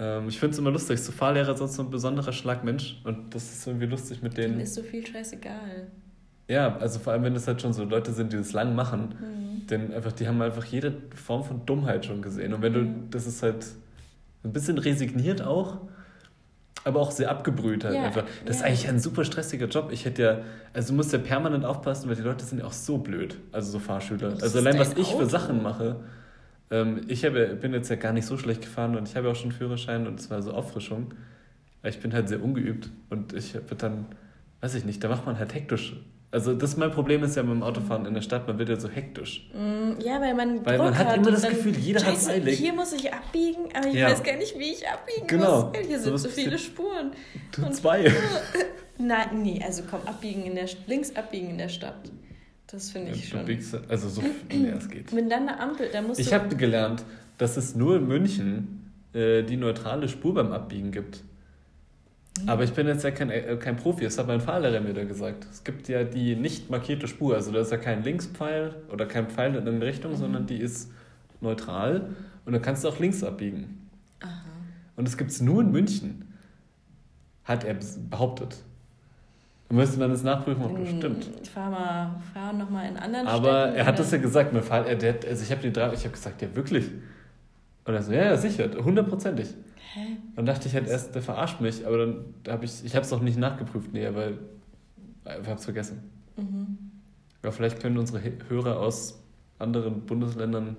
[0.00, 0.98] ähm, ich finde es immer lustig.
[1.00, 4.54] So Fahrlehrer sonst so ein besonderer Schlagmensch und das ist irgendwie lustig mit denen.
[4.54, 5.86] Dann ist so viel scheißegal.
[6.48, 9.14] Ja, also vor allem, wenn es halt schon so Leute sind, die das lang machen,
[9.20, 9.66] mhm.
[9.68, 12.52] denn einfach, die haben einfach jede Form von Dummheit schon gesehen.
[12.52, 13.10] Und wenn du, mhm.
[13.10, 13.64] das ist halt
[14.42, 15.78] ein bisschen resigniert auch,
[16.84, 18.24] aber auch sehr abgebrüht halt ja, einfach.
[18.44, 18.66] Das ja.
[18.66, 19.90] ist eigentlich ein super stressiger Job.
[19.90, 20.38] Ich hätte ja,
[20.72, 23.72] also du musst ja permanent aufpassen, weil die Leute sind ja auch so blöd, also
[23.72, 24.36] so Fahrschüler.
[24.40, 25.96] Also allein was ich für Sachen mache.
[26.70, 29.32] Ähm, ich habe, bin jetzt ja gar nicht so schlecht gefahren und ich habe ja
[29.32, 31.14] auch schon Führerschein und es war so Auffrischung.
[31.82, 34.06] Ich bin halt sehr ungeübt und ich wird dann,
[34.60, 35.96] weiß ich nicht, da macht man halt hektisch
[36.34, 38.78] also das mein Problem ist ja mit dem Autofahren in der Stadt, man wird ja
[38.78, 39.48] so hektisch.
[39.52, 42.28] Mm, ja, weil man Weil Druck man hat, hat immer das Gefühl, jeder hat es
[42.28, 42.58] eilig.
[42.58, 44.10] Hier muss ich abbiegen, aber ich ja.
[44.10, 45.66] weiß gar nicht, wie ich abbiegen genau.
[45.66, 45.86] muss.
[45.86, 47.12] Hier sind so, viele Spuren.
[47.52, 48.12] Du Und, zwei.
[48.98, 51.94] Nein, nee, also komm, abbiegen in der links abbiegen in der Stadt.
[52.66, 53.46] Das finde ich ja, schon.
[53.46, 55.12] Biegst, also so nee, es geht.
[55.12, 57.04] Mit dann eine Ampel, da musst Ich habe gelernt,
[57.38, 61.22] dass es nur in München äh, die neutrale Spur beim Abbiegen gibt.
[62.46, 65.04] Aber ich bin jetzt ja kein, äh, kein Profi, das hat mein Fahrlehrer mir da
[65.04, 65.46] gesagt.
[65.50, 69.28] Es gibt ja die nicht markierte Spur, also da ist ja kein Linkspfeil oder kein
[69.28, 70.16] Pfeil in eine Richtung, mhm.
[70.16, 70.90] sondern die ist
[71.40, 72.10] neutral
[72.44, 73.88] und dann kannst du auch links abbiegen.
[74.20, 74.30] Aha.
[74.96, 76.34] Und das gibt es nur in München,
[77.44, 77.76] hat er
[78.10, 78.56] behauptet.
[79.68, 81.30] Da müsste man das nachprüfen, ob das hm, stimmt.
[81.42, 84.62] Ich fahre mal, fahr nochmal in anderen Aber Städten, er hat das ja gesagt, mein
[84.62, 86.90] Fall, er, der, also ich habe hab gesagt, ja wirklich.
[87.84, 89.48] Und er so, ja, ja, sicher, hundertprozentig.
[89.92, 90.16] Hä?
[90.36, 93.10] Dann dachte ich halt erst, der verarscht mich, aber dann habe ich, ich habe es
[93.10, 94.38] noch nicht nachgeprüft näher, weil
[95.24, 96.10] ich habe es vergessen.
[96.36, 96.78] Mhm.
[97.42, 99.22] Ja, vielleicht können unsere Hörer aus
[99.58, 100.76] anderen Bundesländern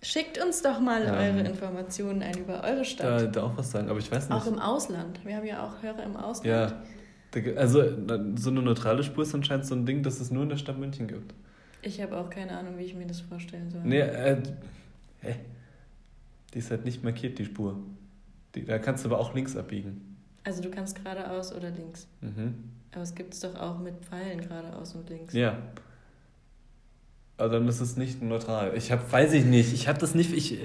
[0.00, 1.12] Schickt uns doch mal ja.
[1.14, 3.20] eure Informationen ein über eure Stadt.
[3.20, 4.38] Da, da auch was sagen, aber ich weiß nicht.
[4.38, 5.24] Auch im Ausland.
[5.24, 6.46] Wir haben ja auch Hörer im Ausland.
[6.46, 7.82] Ja, also
[8.36, 10.78] so eine neutrale Spur ist anscheinend so ein Ding, das es nur in der Stadt
[10.78, 11.34] München gibt.
[11.82, 13.80] Ich habe auch keine Ahnung, wie ich mir das vorstellen soll.
[13.84, 14.36] Nee, äh,
[15.20, 15.34] hä?
[16.58, 17.76] Die ist halt nicht markiert, die Spur.
[18.56, 20.16] Die, da kannst du aber auch links abbiegen.
[20.42, 22.08] Also du kannst geradeaus oder links.
[22.20, 22.52] Mhm.
[22.90, 25.34] Aber es gibt es doch auch mit Pfeilen geradeaus und links.
[25.34, 25.56] Ja.
[27.36, 28.76] Aber dann ist es nicht neutral.
[28.76, 30.58] Ich habe, weiß ich nicht, ich habe das nicht, ich,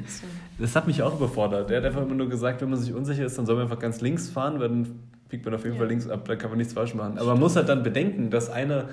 [0.58, 1.70] das hat mich auch überfordert.
[1.70, 3.78] Der hat einfach immer nur gesagt, wenn man sich unsicher ist, dann soll man einfach
[3.78, 5.80] ganz links fahren, weil dann biegt man auf jeden ja.
[5.80, 7.20] Fall links ab, da kann man nichts falsch machen.
[7.20, 8.90] Aber man muss halt dann bedenken, dass einer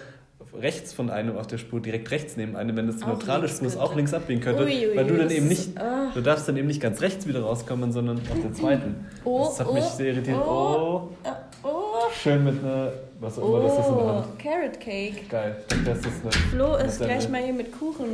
[0.58, 3.66] rechts von einem auf der Spur, direkt rechts neben einem, wenn es eine neutrale Spur
[3.66, 4.64] ist, auch links abbiegen könnte.
[4.64, 6.12] Ui, ui, weil du dann eben nicht, oh.
[6.14, 9.06] du darfst dann eben nicht ganz rechts wieder rauskommen, sondern auf der zweiten.
[9.24, 10.36] Oh, das hat oh, mich sehr irritiert.
[10.36, 11.28] Oh, oh,
[11.62, 11.68] oh.
[12.12, 14.38] Schön mit einer, was auch immer das ist in der Hand.
[14.38, 15.20] Carrot Cake.
[15.28, 15.56] Geil.
[15.84, 18.06] Das ist eine, Flo ist gleich mal hier mit Kuchen.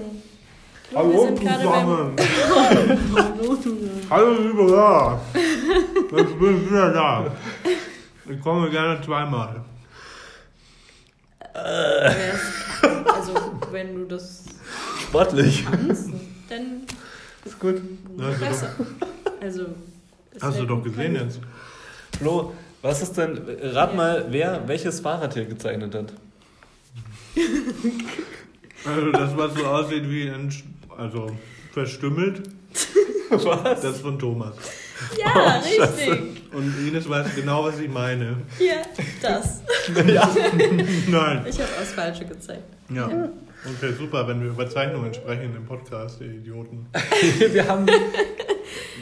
[0.89, 2.17] Flo, Hallo wir sind zusammen.
[4.11, 5.21] Hallo liebe Hörer.
[5.35, 7.27] Ich bin wieder da.
[8.29, 9.65] Ich komme gerne zweimal.
[11.57, 13.35] Also,
[13.71, 14.45] wenn du das
[15.03, 16.11] sportlich kannst,
[16.49, 16.83] dann
[17.45, 17.81] ist gut.
[18.41, 18.75] Besser.
[19.41, 19.67] Also,
[20.41, 21.41] Hast du doch gesehen jetzt.
[22.19, 22.53] Flo,
[22.83, 23.97] was ist denn, rat ja.
[23.97, 26.13] mal, wer welches Fahrrad hier gezeichnet hat?
[28.85, 30.53] Also das, was so aussieht wie ein,
[30.97, 31.31] also
[31.73, 32.43] verstümmelt.
[33.31, 33.81] Was?
[33.81, 34.55] Das ist von Thomas.
[35.19, 36.53] Ja, oh, richtig.
[36.53, 38.39] Und Ines weiß genau, was ich meine.
[38.59, 38.83] Hier,
[39.21, 39.63] das.
[40.07, 40.29] ja.
[41.09, 41.45] Nein.
[41.49, 42.65] Ich habe das Falsche gezeigt.
[42.89, 43.07] Ja.
[43.07, 46.87] Okay, super, wenn wir über Zeichnungen sprechen im Podcast, die Idioten.
[47.53, 47.87] wir, haben,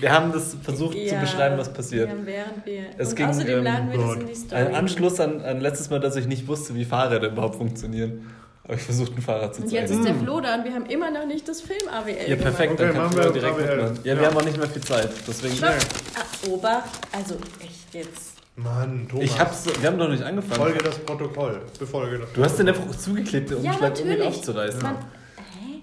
[0.01, 2.09] wir haben das versucht ja, zu beschreiben, was passiert.
[2.09, 2.85] Wir haben während wir.
[2.97, 4.63] Es und ging, außerdem ähm, laden wir das in die Story.
[4.63, 8.27] Ein Anschluss an, an letztes Mal, dass ich nicht wusste, wie Fahrräder überhaupt funktionieren.
[8.65, 9.71] Aber ich versucht ein Fahrrad zu zeigen.
[9.71, 12.31] Und jetzt ist der Flo da und wir haben immer noch nicht das Film AWL.
[12.31, 13.77] Ja, perfekt, okay, dann kann wir direkt AWL.
[13.77, 13.99] mitmachen.
[14.05, 15.11] Ja, ja, wir haben auch nicht mehr viel Zeit.
[15.29, 15.55] Deswegen.
[15.55, 15.75] Stopp.
[16.15, 18.35] Ah, Obacht, also echt jetzt.
[18.57, 19.25] Mann, Thomas.
[19.25, 20.55] Ich hab's, wir haben doch nicht angefangen.
[20.55, 21.61] Folge das Protokoll.
[21.79, 24.81] Befolge das Du hast den einfach zugeklebt, um ja, Schlag um ihn aufzureißen.
[24.81, 25.81] Man, hä?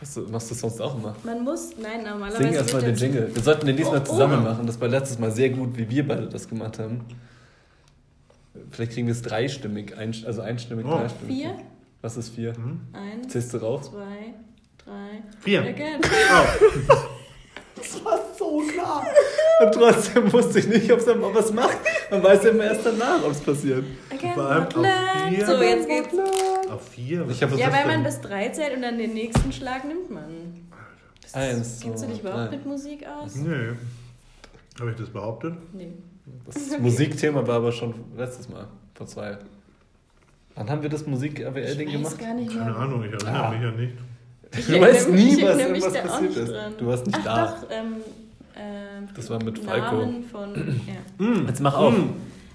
[0.00, 1.16] Was, du, machst du sonst auch immer?
[1.22, 2.42] Man muss, nein, normalerweise.
[2.42, 3.30] Sing erstmal den Jingle.
[3.32, 4.48] Wir sollten den diesmal oh, zusammen oh.
[4.50, 4.66] machen.
[4.66, 7.04] Das war letztes Mal sehr gut, wie wir beide das gemacht haben.
[8.72, 10.98] Vielleicht kriegen wir es dreistimmig, ein, also einstimmig, oh.
[10.98, 11.36] dreistimmig.
[11.36, 11.56] Vier?
[12.00, 12.56] Was ist vier?
[12.56, 12.80] Mhm.
[12.92, 13.32] Eins.
[13.32, 13.90] Zählst du rauf?
[13.90, 14.34] Zwei,
[14.84, 15.22] drei.
[15.40, 15.62] Vier.
[15.62, 16.00] Again.
[16.02, 16.94] Oh.
[17.76, 19.04] das war so klar.
[19.60, 21.78] Und trotzdem wusste ich nicht, ob es was macht.
[22.10, 23.84] Man weiß ja immer erst danach, ob es passiert.
[24.10, 25.46] Again, Vor allem auf vier.
[25.46, 26.14] So, jetzt geht's.
[26.70, 27.26] Auf vier?
[27.28, 30.68] Ich ja, weil man bis drei zählt und dann den nächsten Schlag nimmt man.
[31.32, 31.80] Eins.
[31.82, 32.50] Kennst du dich überhaupt nein.
[32.50, 33.34] mit Musik aus?
[33.34, 33.72] Nee.
[34.78, 35.54] Habe ich das behauptet?
[35.72, 35.92] Nee.
[36.46, 39.38] Das Musikthema war aber schon letztes Mal, vor zwei.
[40.58, 42.18] Wann haben wir das Musik-AWL-Ding gemacht?
[42.18, 42.64] Gar nicht mehr.
[42.64, 43.50] Keine Ahnung, ich erinnere ah.
[43.50, 43.92] mich ja nicht.
[44.58, 46.52] Ich du weißt nie, was irgendwas passiert ist.
[46.52, 46.74] Dran.
[46.76, 47.46] Du warst nicht Ach, da.
[47.46, 47.98] Doch, ähm,
[48.56, 50.08] äh, das war mit Falco.
[50.32, 50.96] Von, ja.
[51.24, 51.46] Mm.
[51.46, 51.92] Jetzt mach auf.
[51.92, 52.10] Mm.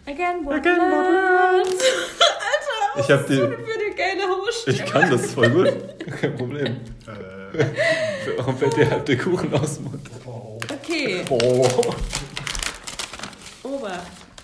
[0.06, 1.64] Again, what Again, Alter,
[3.00, 3.56] ich hab die, für eine
[3.96, 4.24] geile
[4.68, 5.72] Ich kann das voll gut.
[6.20, 6.66] Kein Problem.
[6.66, 6.76] Äh,
[8.36, 10.10] Warum fällt dir halt der Kuchen aus dem Mund?
[10.70, 11.24] Okay.
[11.30, 11.66] Oh.
[13.64, 13.94] Ober.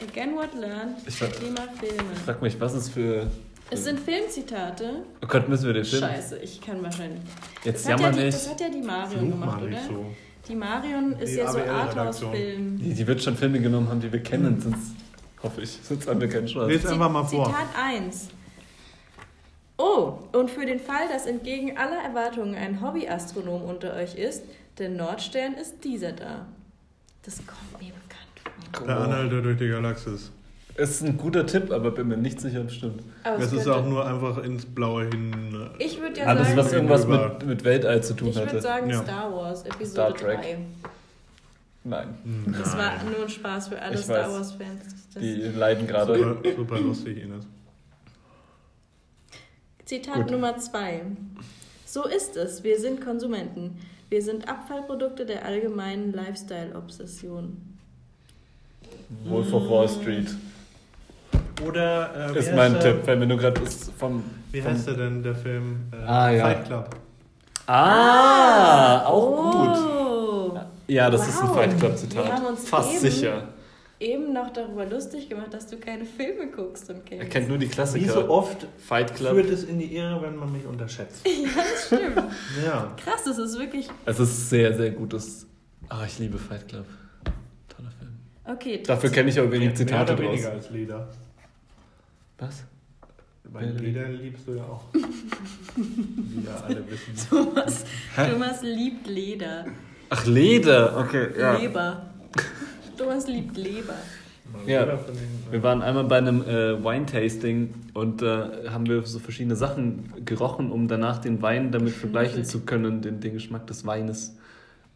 [0.01, 0.95] Again what learned.
[1.05, 2.15] Ich Thema Filme.
[2.23, 3.29] Frag mich, was ist für.
[3.71, 5.03] Es sind Filmzitate.
[5.23, 6.01] Oh Gott, müssen wir den Film?
[6.01, 7.21] Scheiße, ich kann wahrscheinlich.
[7.63, 8.33] Jetzt jammer ja nicht.
[8.33, 9.83] Das hat ja die Marion gemacht, oder?
[9.87, 10.05] So.
[10.47, 12.79] Die Marion ist die ja so Arthouse-Film.
[12.79, 14.61] Die, die, wird schon Filme genommen haben, die wir kennen, mhm.
[14.61, 14.95] sonst
[15.43, 15.77] hoffe ich.
[15.83, 16.67] Sonst haben wir keinen Spaß.
[16.67, 17.45] Lies einfach mal vor.
[17.45, 18.29] Zitat 1.
[19.77, 24.43] Oh, und für den Fall, dass entgegen aller Erwartungen ein Hobbyastronom unter euch ist,
[24.79, 26.47] der Nordstern ist dieser da.
[27.23, 28.87] Das kommt mir bekannt vor.
[28.87, 30.31] Der Anhalter durch die Galaxis.
[30.79, 33.03] Ist ein guter Tipp, aber bin mir nicht sicher, ob es stimmt.
[33.37, 35.69] es ist auch nur einfach ins Blaue hin.
[35.77, 38.47] Äh, ich würde ja Alles, sagen, was irgendwas mit, mit Weltall zu tun ich hatte.
[38.47, 39.03] Ich würde sagen ja.
[39.03, 40.41] Star Wars, Episode Star Trek.
[40.41, 40.57] 3.
[41.83, 42.07] Nein.
[42.57, 45.17] Das war nur ein Spaß für alle ich Star Wars-Fans.
[45.19, 46.17] Die leiden gerade.
[46.17, 47.45] Super, super lustig, Ines.
[49.83, 50.31] Zitat Gut.
[50.31, 51.01] Nummer 2.
[51.85, 52.63] So ist es.
[52.63, 53.79] Wir sind Konsumenten.
[54.09, 57.57] Wir sind Abfallprodukte der allgemeinen Lifestyle-Obsession.
[59.25, 60.29] Wolf of Wall Street.
[61.65, 63.61] Oder äh, ist mein Tipp, wenn du gerade
[63.97, 64.23] vom.
[64.51, 65.91] Wie heißt der denn der Film?
[65.91, 66.43] Äh, ah, ja.
[66.45, 66.89] Fight Club.
[67.67, 69.51] Ah, auch oh.
[69.51, 70.61] gut.
[70.87, 71.29] Ja, das wow.
[71.29, 72.57] ist ein Fight Club Zitat.
[72.65, 73.43] Fast eben, sicher.
[73.99, 77.23] Eben noch darüber lustig gemacht, dass du keine Filme guckst und kennst.
[77.23, 78.05] Er kennt nur die Klassiker.
[78.05, 79.35] Wie so oft Fight Club.
[79.35, 81.21] führt es in die Irre, wenn man mich unterschätzt.
[81.27, 82.15] ja, das stimmt.
[82.65, 82.95] ja.
[83.03, 83.87] Krass, das ist wirklich.
[84.05, 85.45] Es ist sehr, sehr gutes.
[85.89, 86.85] Ah, ich liebe Fight Club.
[87.67, 88.11] Toller Film.
[88.45, 88.81] Okay.
[88.83, 90.31] Dafür kenne ich auch wenig Zitate draus.
[90.31, 91.07] weniger als Lieder.
[92.39, 92.63] Was?
[93.51, 94.83] Bei Liedern liebst du ja auch.
[95.75, 97.13] Wie ja alle wissen.
[97.29, 97.85] Thomas,
[98.15, 99.65] Thomas liebt Leder.
[100.09, 101.29] Ach, Leder, okay.
[101.37, 101.57] Ja.
[101.57, 102.03] Leber.
[102.97, 103.95] Thomas liebt Leber.
[104.65, 104.99] Ja,
[105.51, 110.25] wir waren einmal bei einem äh, Wine-Tasting und da äh, haben wir so verschiedene Sachen
[110.25, 114.35] gerochen, um danach den Wein damit vergleichen zu können, den, den Geschmack des Weines.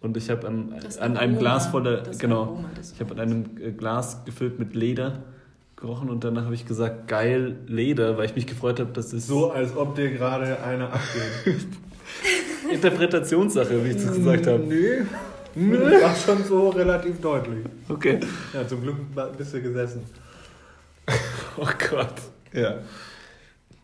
[0.01, 4.25] Und ich habe an, an einem Glas voller, genau, ich habe an einem äh, Glas
[4.25, 5.23] gefüllt mit Leder
[5.83, 9.27] gerochen und danach habe ich gesagt, geil Leder, weil ich mich gefreut habe, dass es...
[9.27, 11.67] So, als ob dir gerade einer abgeht.
[12.71, 14.63] Interpretationssache, wie ich das gesagt habe.
[14.63, 15.03] Nö.
[15.55, 17.65] Das war schon so relativ deutlich.
[17.89, 18.21] Okay.
[18.53, 18.95] Ja, zum Glück
[19.37, 20.03] bist du gesessen.
[21.57, 22.15] Oh Gott.
[22.53, 22.75] Ja.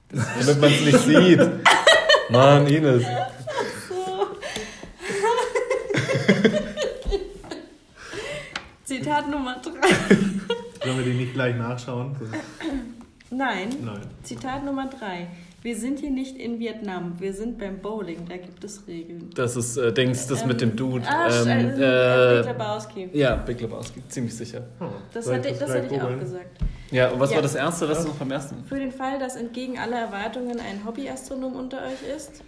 [0.09, 1.41] Damit man es nicht sieht.
[2.29, 3.03] Mann, Ines.
[8.99, 9.71] Zitat Nummer 3.
[10.83, 12.15] Sollen wir die nicht gleich nachschauen?
[13.31, 13.69] Nein.
[13.81, 14.01] Nein.
[14.23, 15.27] Zitat Nummer 3.
[15.61, 19.29] Wir sind hier nicht in Vietnam, wir sind beim Bowling, da gibt es Regeln.
[19.35, 21.05] Das ist, äh, denkst das ähm, mit dem Dude.
[21.05, 23.09] Ah, ähm, äh, Big Lebowski.
[23.11, 24.63] Ja, Big Lebowski, ziemlich sicher.
[24.79, 26.59] Oh, das hatte, das hatte ich auch gesagt.
[26.91, 27.35] Ja, und was ja.
[27.35, 28.63] war das Erste, was du vom Ersten?
[28.63, 32.41] Für den Fall, dass entgegen aller Erwartungen ein Hobbyastronom unter euch ist.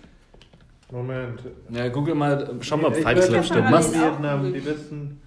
[0.90, 1.42] Moment.
[1.70, 3.70] Ja, google mal, schau mal, ob Club stimmt.
[3.70, 5.22] Machst Vietnam, die wissen...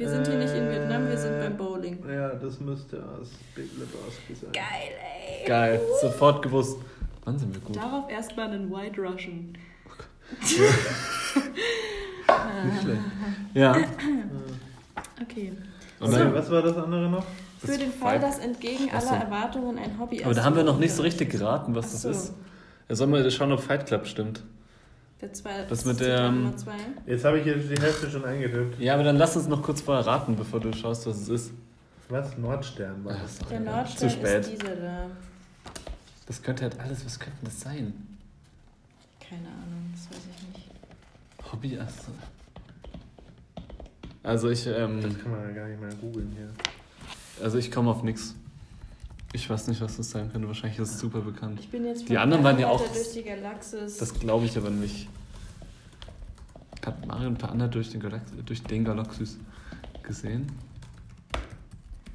[0.00, 1.98] Wir sind hier nicht in Vietnam, wir sind beim Bowling.
[2.08, 4.50] Ja, das müsste aus Big Lebowski sein.
[4.50, 4.94] Geil,
[5.42, 5.46] ey.
[5.46, 6.78] Geil, sofort gewusst.
[7.26, 7.76] Wann sind wir gut?
[7.76, 9.52] Darauf erstmal einen White Russian.
[10.40, 10.58] nicht
[12.80, 13.00] schlecht.
[13.52, 13.76] Ja.
[15.20, 15.52] Okay.
[16.00, 16.34] Und dann, so.
[16.34, 17.26] was war das andere noch?
[17.62, 20.24] Für den Fall, dass entgegen aller Erwartungen ein Hobby ist.
[20.24, 22.32] Aber da haben wir noch nicht so richtig geraten, was das ist.
[22.88, 24.42] Ja, sollen wir schauen, ob Fight Club stimmt.
[25.20, 26.20] Der zwei, das mit der.
[26.20, 26.54] Ähm,
[27.06, 28.80] Jetzt habe ich jetzt die Hälfte schon eingetippt.
[28.80, 31.52] Ja, aber dann lass uns noch kurz vorher raten, bevor du schaust, was es ist.
[32.08, 32.36] Was?
[32.38, 33.38] Nordstern war das.
[33.50, 34.40] Der Nordstern Zu spät.
[34.40, 35.06] ist dieser da.
[36.26, 37.92] Das könnte halt alles, was könnte das sein?
[39.20, 41.52] Keine Ahnung, das weiß ich nicht.
[41.52, 42.12] Hobby, also.
[44.22, 44.66] Also ich.
[44.66, 46.48] Ähm, das kann man ja gar nicht mehr googeln hier.
[47.44, 48.34] Also ich komme auf nichts.
[49.32, 50.48] Ich weiß nicht, was das sein könnte.
[50.48, 51.60] Wahrscheinlich ist es super bekannt.
[51.60, 52.84] Ich bin jetzt die anderen waren ja auch.
[52.84, 53.98] Durch die Galaxis.
[53.98, 55.08] Das glaube ich aber nicht.
[56.84, 59.38] Hat Mario ein paar andere durch den, Galax durch den Galaxis
[60.02, 60.50] gesehen?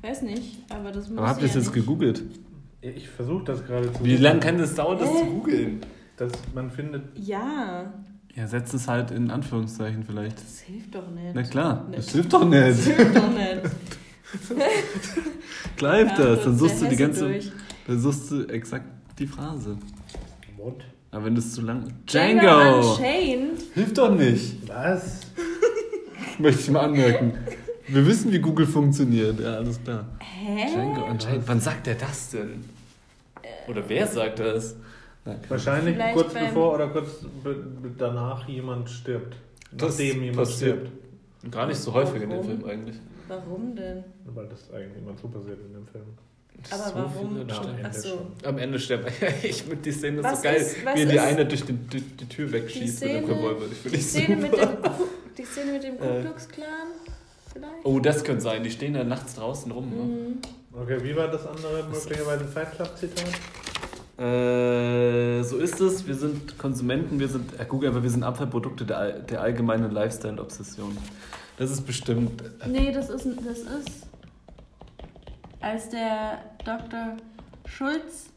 [0.01, 2.23] Weiß nicht, aber das muss Aber habt ihr ja es jetzt gegoogelt?
[2.81, 4.03] Ich versuche das gerade zu.
[4.03, 5.81] Wie lange kann das dauern, das zu googeln?
[6.17, 7.17] Dass man findet.
[7.17, 7.93] Ja.
[8.35, 10.37] Ja, setzt es halt in Anführungszeichen vielleicht.
[10.37, 11.33] Das hilft doch nicht.
[11.33, 11.99] Na klar, nicht.
[11.99, 12.61] das hilft doch nicht.
[12.61, 13.61] Das hilft doch nicht.
[15.77, 17.27] Klar hilft ja, das, dann suchst du die ganze.
[17.27, 17.51] Durch.
[17.87, 18.85] Dann suchst du exakt
[19.19, 19.77] die Phrase.
[20.57, 20.83] What?
[21.11, 21.93] Aber wenn das zu lang.
[22.05, 22.41] Django!
[22.41, 23.61] Django Unchained.
[23.73, 24.67] Hilft doch nicht.
[24.67, 25.21] Was?
[26.39, 27.33] Möchte ich mal anmerken.
[27.87, 29.39] Wir wissen, wie Google funktioniert.
[29.39, 30.05] Ja, alles klar.
[30.19, 30.65] Hä?
[30.73, 31.43] Django Unchained.
[31.45, 32.65] Wann sagt er das denn?
[33.67, 34.75] Oder wer sagt das?
[35.23, 37.25] Na, Wahrscheinlich Vielleicht kurz bevor oder kurz
[37.97, 39.37] danach jemand stirbt.
[39.71, 40.87] Nachdem jemand passiert.
[40.87, 41.51] stirbt.
[41.51, 42.95] Gar nicht so häufig in dem Film eigentlich.
[43.27, 44.03] Warum denn?
[44.25, 46.05] Weil das eigentlich immer so passiert in dem Film.
[46.71, 47.47] Aber so warum?
[47.83, 48.27] Ach so.
[48.43, 49.07] Am Ende sterben.
[49.43, 52.25] ich finde die Szene was so geil, ist, wie die eine durch die, die, die
[52.27, 53.65] Tür wegschießt mit dem Revolver.
[53.71, 54.69] Ich die, Szene mit dem,
[55.37, 56.21] die Szene mit dem Ku äh.
[56.21, 56.87] Klux Klan
[57.51, 57.85] vielleicht?
[57.85, 58.63] Oh, das könnte sein.
[58.63, 59.89] Die stehen da nachts draußen rum.
[59.89, 60.03] Ne?
[60.03, 60.37] Mhm.
[60.81, 63.25] Okay, wie war das andere möglicherweise Fight Club Zitat?
[64.17, 66.07] Äh, so ist es.
[66.07, 70.97] Wir sind Konsumenten, wir sind, äh, google einfach, wir sind Abfallprodukte der, der allgemeinen Lifestyle-Obsession.
[71.57, 72.43] Das ist bestimmt.
[72.67, 74.07] Nee, das ist, das ist
[75.61, 77.17] als der Dr.
[77.65, 78.29] Schulz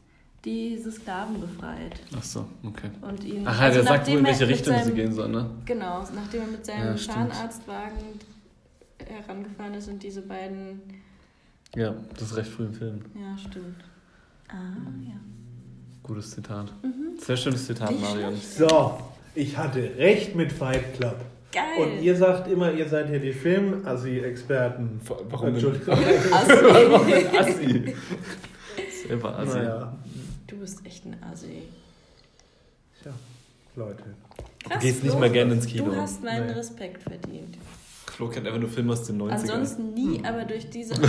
[0.43, 1.99] diese Sklaven befreit.
[2.17, 2.89] Ach so, okay.
[3.01, 5.49] Und ihn, Ach, also der sagt wohl, in welche Richtung seinem, sie gehen sollen, ne?
[5.65, 7.97] Genau, nachdem er mit seinem ja, Zahnarztwagen
[9.05, 10.81] herangefahren ist und diese beiden.
[11.75, 13.01] Ja, das ist recht früh im Film.
[13.15, 13.83] Ja, stimmt.
[14.47, 14.55] Ah,
[15.05, 15.19] ja.
[16.01, 16.71] Gutes Zitat.
[16.81, 17.19] Mhm.
[17.19, 18.35] Sehr schönes Zitat, Marion.
[18.35, 18.99] So,
[19.35, 21.17] ich hatte recht mit Fight Club.
[21.51, 21.77] Geil.
[21.79, 25.01] Und ihr sagt immer, ihr seid hier die Film-Assi-Experten.
[25.29, 25.47] Warum?
[25.47, 25.93] Entschuldigung.
[26.31, 27.37] Assi.
[27.37, 27.95] Assi.
[29.07, 29.57] Selber Assi.
[29.57, 29.97] Naja.
[30.45, 31.63] Du bist echt ein Assi.
[33.01, 33.13] Tja,
[33.75, 34.03] Leute.
[34.63, 35.85] Krass, du gehst nicht mal gerne ins Kino.
[35.85, 36.53] Du hast meinen nee.
[36.53, 37.57] Respekt verdient.
[38.11, 39.31] Flo kennt einfach nur Filme aus den 90ern.
[39.31, 40.25] Ansonsten nie, hm.
[40.25, 40.93] aber durch diese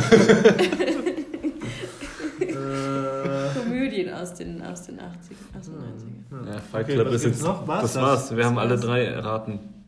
[3.55, 6.47] Komödien aus den, aus den 80ern, aus den 90ern.
[6.47, 7.83] Ja, Fight Club okay, ist jetzt noch was?
[7.83, 8.35] Das war's.
[8.37, 9.80] Wir haben alle drei erraten.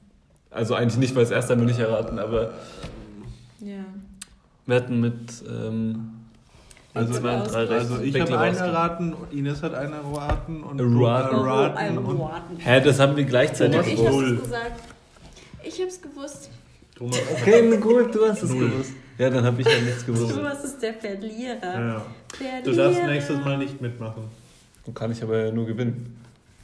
[0.52, 2.52] Also eigentlich nicht, weil es erst einmal nicht erraten, aber
[3.60, 3.84] ja.
[4.66, 6.12] wir hatten mit ähm,
[6.94, 11.98] also, zwei, drei also ich habe einen erraten, Ines hat einen erraten und du erraten.
[11.98, 14.02] Oh, Hä, das haben wir gleichzeitig gewusst.
[14.04, 14.82] Ich hab's gesagt.
[15.64, 16.50] Ich hab's gewusst.
[16.94, 17.18] Thomas.
[17.40, 18.68] Okay, gut, du hast es Null.
[18.68, 18.92] gewusst.
[19.16, 20.34] Ja, dann habe ich ja nichts gewusst.
[20.34, 21.62] Thomas ist der Verlierer.
[21.62, 22.02] Ja.
[22.28, 22.62] Verlierer.
[22.62, 24.24] Du darfst nächstes Mal nicht mitmachen.
[24.84, 26.18] Dann kann ich aber ja nur gewinnen.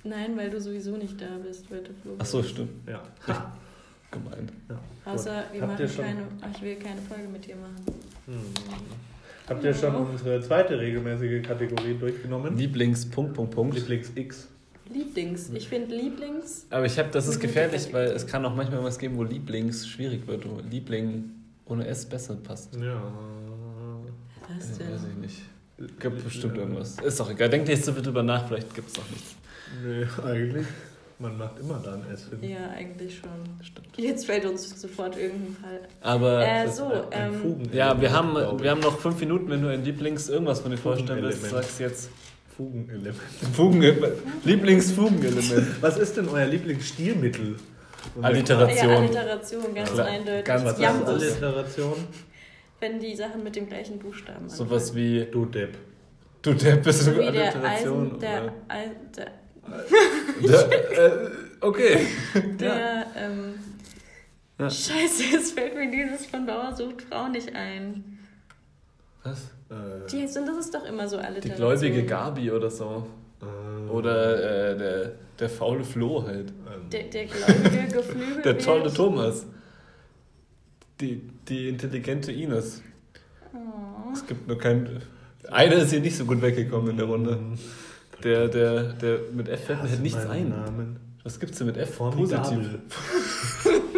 [0.05, 2.71] Nein, weil du sowieso nicht da bist, weil du Ach so, stimmt.
[2.87, 3.01] Ja.
[3.29, 3.53] Ha.
[4.11, 4.53] Gemeint.
[4.69, 5.13] Ja.
[5.13, 6.23] Außer wir Habt machen keine,
[6.55, 7.85] ich will keine Folge mit dir machen.
[8.27, 8.41] Hm.
[9.49, 12.57] Habt ihr schon unsere zweite regelmäßige Kategorie durchgenommen?
[12.57, 13.75] Lieblings Punkt Punkt Punkt.
[13.75, 14.49] Lieblings X.
[14.91, 15.51] Lieblings.
[15.51, 16.67] Ich finde Lieblings.
[16.71, 19.87] Aber ich habe, das ist gefährlich, weil es kann auch manchmal was geben, wo Lieblings
[19.87, 21.31] schwierig wird, wo Liebling
[21.67, 22.75] ohne S besser passt.
[22.75, 23.03] Ja.
[24.57, 24.93] Was denn?
[24.93, 25.43] Weiß ich nicht.
[26.01, 26.99] Gibt bestimmt irgendwas.
[26.99, 27.49] Ist doch egal.
[27.51, 29.37] Denk nicht so viel drüber nach, vielleicht gibt es doch nichts.
[29.85, 30.67] Nee, eigentlich.
[31.21, 32.49] Man macht immer da ein S hin.
[32.49, 33.31] Ja, eigentlich schon.
[33.61, 33.89] Stimmt.
[33.97, 35.81] Jetzt fällt uns sofort irgendein Fall.
[36.01, 39.85] Aber äh, so, ähm, ja, wir haben, wir haben noch fünf Minuten, wenn du ein
[39.85, 42.11] Lieblings irgendwas von dir vorstellen willst, sagst jetzt.
[42.57, 43.17] Fugenelement.
[43.53, 44.15] Fugenelement.
[44.45, 45.83] Lieblingsfugenelement.
[45.83, 47.57] Was ist denn euer Lieblingsstilmittel?
[48.23, 48.91] Alliteration.
[48.91, 50.45] Ja, Alliteration, ganz ja, eindeutig.
[50.45, 50.79] Ganz Was
[51.23, 51.95] ist Alliteration?
[52.81, 55.77] Wenn die Sachen mit dem gleichen Buchstaben So was wie Du Depp.
[56.43, 58.19] Du Depp bist so du Alliteration.
[58.21, 59.27] Der, Eisen, der, Al, der,
[60.43, 62.07] der äh, okay.
[62.59, 63.07] Der, ja.
[63.17, 63.55] ähm,
[64.59, 64.71] ja.
[64.71, 68.19] Scheiße, jetzt fällt mir dieses von Bauer sucht Frau nicht ein.
[69.23, 69.51] Was?
[69.71, 73.07] Äh, die sind, das ist doch immer so alle Die gläubige Gabi oder so.
[73.41, 76.53] Äh, oder äh, der, der faule Flo halt.
[76.93, 78.43] Der, der gläubige Geflügel.
[78.43, 79.47] der tolle Thomas.
[81.01, 82.83] Die, die intelligente Ines.
[83.53, 84.11] Oh.
[84.13, 85.03] Es gibt nur keinen.
[85.51, 87.39] Einer ist hier nicht so gut weggekommen in der Runde.
[88.25, 90.49] Der, der, der mit F fällt mir halt nichts ein.
[90.49, 91.01] Namen.
[91.23, 91.95] Was gibt's denn mit F?
[91.95, 92.59] Formidabel.
[92.59, 93.79] Positiv.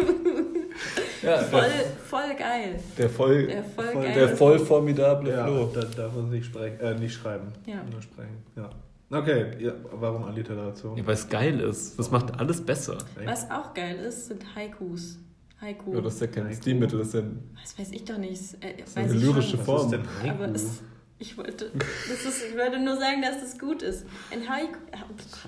[1.21, 1.69] Ja, voll,
[2.09, 2.79] voll geil.
[2.97, 5.71] Der voll, der voll, voll, der voll formidable ja, Flo.
[5.73, 7.47] Da darf man nicht, sprechen, äh, nicht schreiben.
[7.65, 7.83] Ja.
[7.91, 8.43] Nur sprechen.
[8.55, 8.69] Ja.
[9.11, 10.97] Okay, ja, warum Alliteration?
[10.97, 11.99] Ja, weil es geil ist.
[11.99, 12.97] Das macht alles besser.
[13.25, 15.19] Was auch geil ist, sind Haikus.
[15.59, 15.93] Haiku.
[15.93, 17.21] Ja, das ist ja kein Stilmittel, das ist ja
[17.61, 18.41] Das weiß ich doch nicht.
[18.61, 19.57] Äh, das ist eine lyrische.
[19.59, 19.77] Form.
[19.77, 20.43] Was ist denn Haiku?
[20.43, 20.81] Aber es,
[21.21, 24.05] ich, wollte, das ist, ich wollte nur sagen, dass das gut ist.
[24.31, 24.77] Ein Haiku,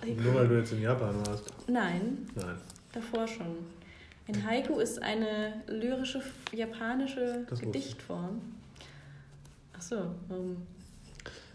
[0.01, 0.21] Haiku.
[0.21, 1.45] Nur weil du jetzt in Japan warst.
[1.67, 2.27] Nein.
[2.35, 2.57] Nein.
[2.93, 3.57] Davor schon.
[4.27, 6.21] Ein Haiku ist eine lyrische
[6.53, 8.41] japanische das Gedichtform.
[9.73, 9.97] Achso,
[10.29, 10.57] um,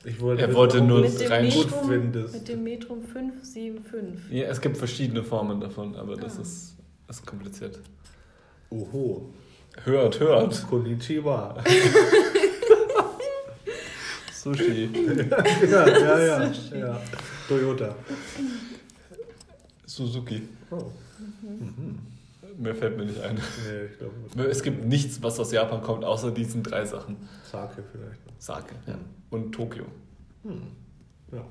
[0.04, 4.30] ich wollte er wollte nur rein Metrum, Mit dem Metrum 575.
[4.30, 6.42] Ja, es gibt verschiedene Formen davon, aber das ah.
[6.42, 6.76] ist,
[7.08, 7.78] ist kompliziert.
[8.70, 9.30] Oho.
[9.84, 10.66] Hört, hört.
[10.68, 11.62] Konnichiwa.
[14.54, 14.90] Sushi.
[15.70, 16.78] ja, ja, ja, Sushi.
[16.78, 17.00] ja.
[17.48, 17.94] Toyota.
[19.86, 20.42] Suzuki.
[20.70, 20.90] Oh.
[21.42, 21.74] Mhm.
[21.76, 21.98] Mhm.
[22.62, 23.36] Mehr fällt mir nicht ein.
[23.36, 24.48] Nee, ich glaube.
[24.50, 27.16] Es gibt nichts, was aus Japan kommt, außer diesen drei Sachen.
[27.50, 28.20] Sake vielleicht.
[28.38, 28.94] Sake, ja.
[29.30, 29.84] Und Tokio.
[30.42, 30.62] Hm.
[31.32, 31.44] Ja.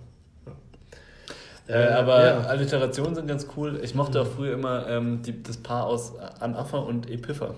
[1.68, 2.40] Äh, aber ja.
[2.42, 3.80] Alliterationen sind ganz cool.
[3.84, 7.56] Ich mochte auch früher immer ähm, die, das Paar aus Anafa und Epipha.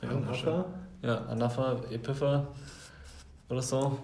[0.00, 0.64] Anafa?
[1.02, 2.48] Ja, Anafa, Epipha
[3.52, 3.98] oder so.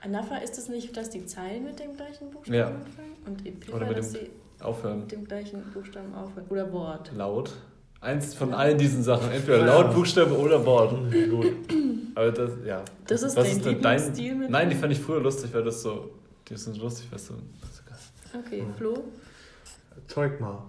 [0.00, 2.66] Anafa ist es nicht, dass die Zeilen mit dem gleichen Buchstaben ja.
[2.68, 3.16] anfangen?
[3.26, 5.00] Und Epipha, oder mit dem, dass sie aufhören.
[5.00, 6.46] Mit dem gleichen Buchstaben aufhören.
[6.48, 7.12] Oder Wort.
[7.16, 7.52] Laut.
[8.00, 9.30] Eins von allen diesen Sachen.
[9.32, 10.94] Entweder laut, Buchstabe oder Wort.
[11.30, 11.52] Gut.
[12.14, 12.84] Aber das, ja.
[13.06, 15.82] Das ist Was dein ist Lieblingsstil mit Nein, die fand ich früher lustig, weil das
[15.82, 16.10] so.
[16.48, 17.34] Die sind lustig, weißt du.
[18.38, 18.64] Okay.
[18.76, 19.04] Flo?
[20.06, 20.62] Zeug mal.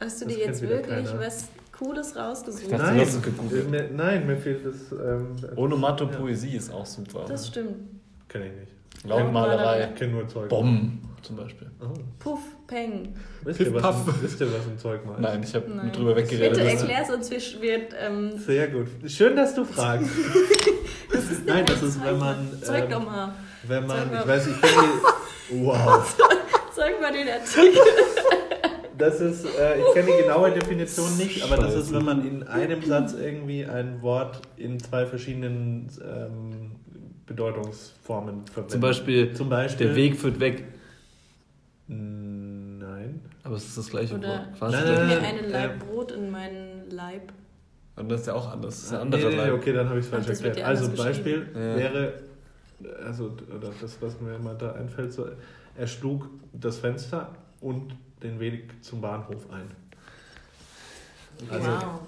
[0.00, 1.48] Hast du das dir jetzt wirklich was
[1.78, 2.70] Cooles rausgesucht?
[2.70, 4.92] Nein, äh, mir, nein, mir fehlt das.
[4.92, 6.58] Ähm, Onomatopoesie ja.
[6.58, 7.24] ist auch super.
[7.26, 7.76] Das stimmt.
[8.28, 8.72] Kenn ich nicht.
[9.04, 9.90] Lautmalerei.
[9.90, 10.48] Ich kenne nur Zeug.
[10.48, 11.70] Bomben zum Beispiel.
[11.80, 11.98] Oh.
[12.18, 13.14] Puff, Peng.
[13.42, 16.58] Wisst ihr, was, ein, wisst ihr, was ein Zeug mal Nein, ich habe drüber weggeredet.
[16.58, 18.88] Bitte erklär's uns, wir, wir ähm Sehr gut.
[19.06, 20.10] Schön, dass du fragst.
[21.12, 22.36] das Nein, das ist, wenn man...
[22.62, 23.34] Ähm, doch mal.
[23.66, 24.88] Wenn man, ich weiß, ich kenne
[25.64, 26.16] Wow.
[26.74, 27.80] Zeig mal den Artikel.
[28.96, 32.42] Das ist, äh, ich kenne die genaue Definition nicht, aber das ist, wenn man in
[32.44, 36.72] einem Satz irgendwie ein Wort in zwei verschiedenen ähm,
[37.26, 38.70] Bedeutungsformen verwendet.
[38.70, 40.64] Zum Beispiel, Zum Beispiel der Weg führt weg.
[41.86, 43.20] Nein.
[43.42, 44.58] Aber es ist das gleiche Oder Wort.
[44.58, 47.32] Quasi ich gebe mir einen Laib äh, Brot in meinen Leib.
[47.96, 48.74] Und das ist ja auch anders.
[48.76, 50.62] Das ist ein anderer nee, nee, okay, dann habe ich es falsch erklärt.
[50.62, 51.76] Also Beispiel ja.
[51.76, 52.14] wäre,
[53.04, 55.28] also oder das, was mir immer da einfällt, so,
[55.76, 57.30] er schlug das Fenster
[57.60, 57.94] und
[58.24, 59.70] den Weg zum Bahnhof ein.
[61.50, 62.00] Also, wow.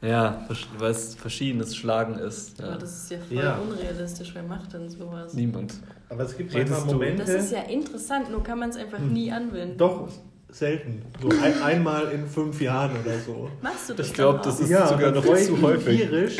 [0.00, 0.48] Ja,
[0.78, 2.58] weil es verschiedenes Schlagen ist.
[2.58, 2.66] Ja.
[2.66, 3.56] Aber das ist ja voll ja.
[3.56, 4.34] unrealistisch.
[4.34, 5.32] Wer macht denn sowas?
[5.32, 5.74] Niemand.
[6.08, 7.24] Aber es gibt manchmal Momente.
[7.24, 9.12] Das ist ja interessant, nur kann man es einfach hm.
[9.12, 9.78] nie anwenden.
[9.78, 10.08] Doch,
[10.48, 11.02] selten.
[11.20, 13.48] So ein, einmal in fünf Jahren oder so.
[13.62, 14.08] Machst du das?
[14.08, 16.00] Ich glaube, das ist ja, sogar noch zu häufig.
[16.00, 16.36] Tierisch,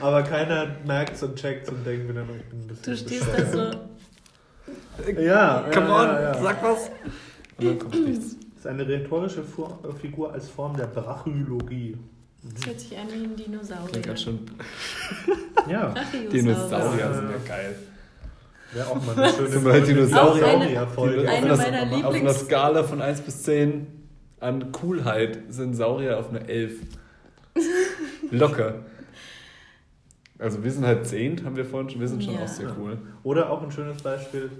[0.00, 2.92] aber keiner merkt es und checkt und denkt wieder, ich bin ein bisschen.
[2.92, 5.20] Du stehst da so.
[5.20, 6.90] Ja, come ja, on, ja, sag was.
[7.58, 8.36] Und dann kommt nichts.
[8.66, 9.44] Ist eine rhetorische
[10.00, 11.96] Figur als Form der Brachylogie.
[12.42, 13.90] Das hört sich an wie ein Dinosaurier.
[13.92, 14.40] Klingt ganz schön.
[15.70, 15.94] ja.
[16.32, 17.76] Dinosaurier sind ja geil.
[18.72, 19.86] Wäre auch mal eine schöne Folge.
[19.86, 20.46] Dinosaurier.
[20.46, 21.30] Eine, Folge.
[21.30, 22.04] eine auf, meiner Lieblings...
[22.06, 23.86] Auf einer Skala von 1 bis 10
[24.40, 26.80] an Coolheit sind Saurier auf einer 11.
[28.32, 28.84] Locker.
[30.40, 32.42] Also wir sind halt 10, haben wir vorhin schon, wir sind schon ja.
[32.42, 32.98] auch sehr cool.
[33.22, 34.50] Oder auch ein schönes Beispiel,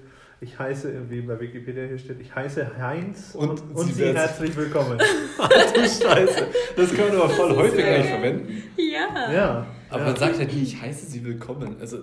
[0.41, 4.15] ich heiße, wie bei Wikipedia hier steht, ich heiße Heinz und, und, und Sie, Sie
[4.15, 4.99] herzlich willkommen.
[5.39, 6.47] Ach du Scheiße.
[6.77, 8.63] Das kann man aber voll häufig eigentlich verwenden.
[8.77, 9.33] Ja.
[9.33, 9.67] ja.
[9.89, 10.07] Aber ja.
[10.07, 11.77] man sagt halt nie, ich heiße Sie willkommen.
[11.81, 11.99] Also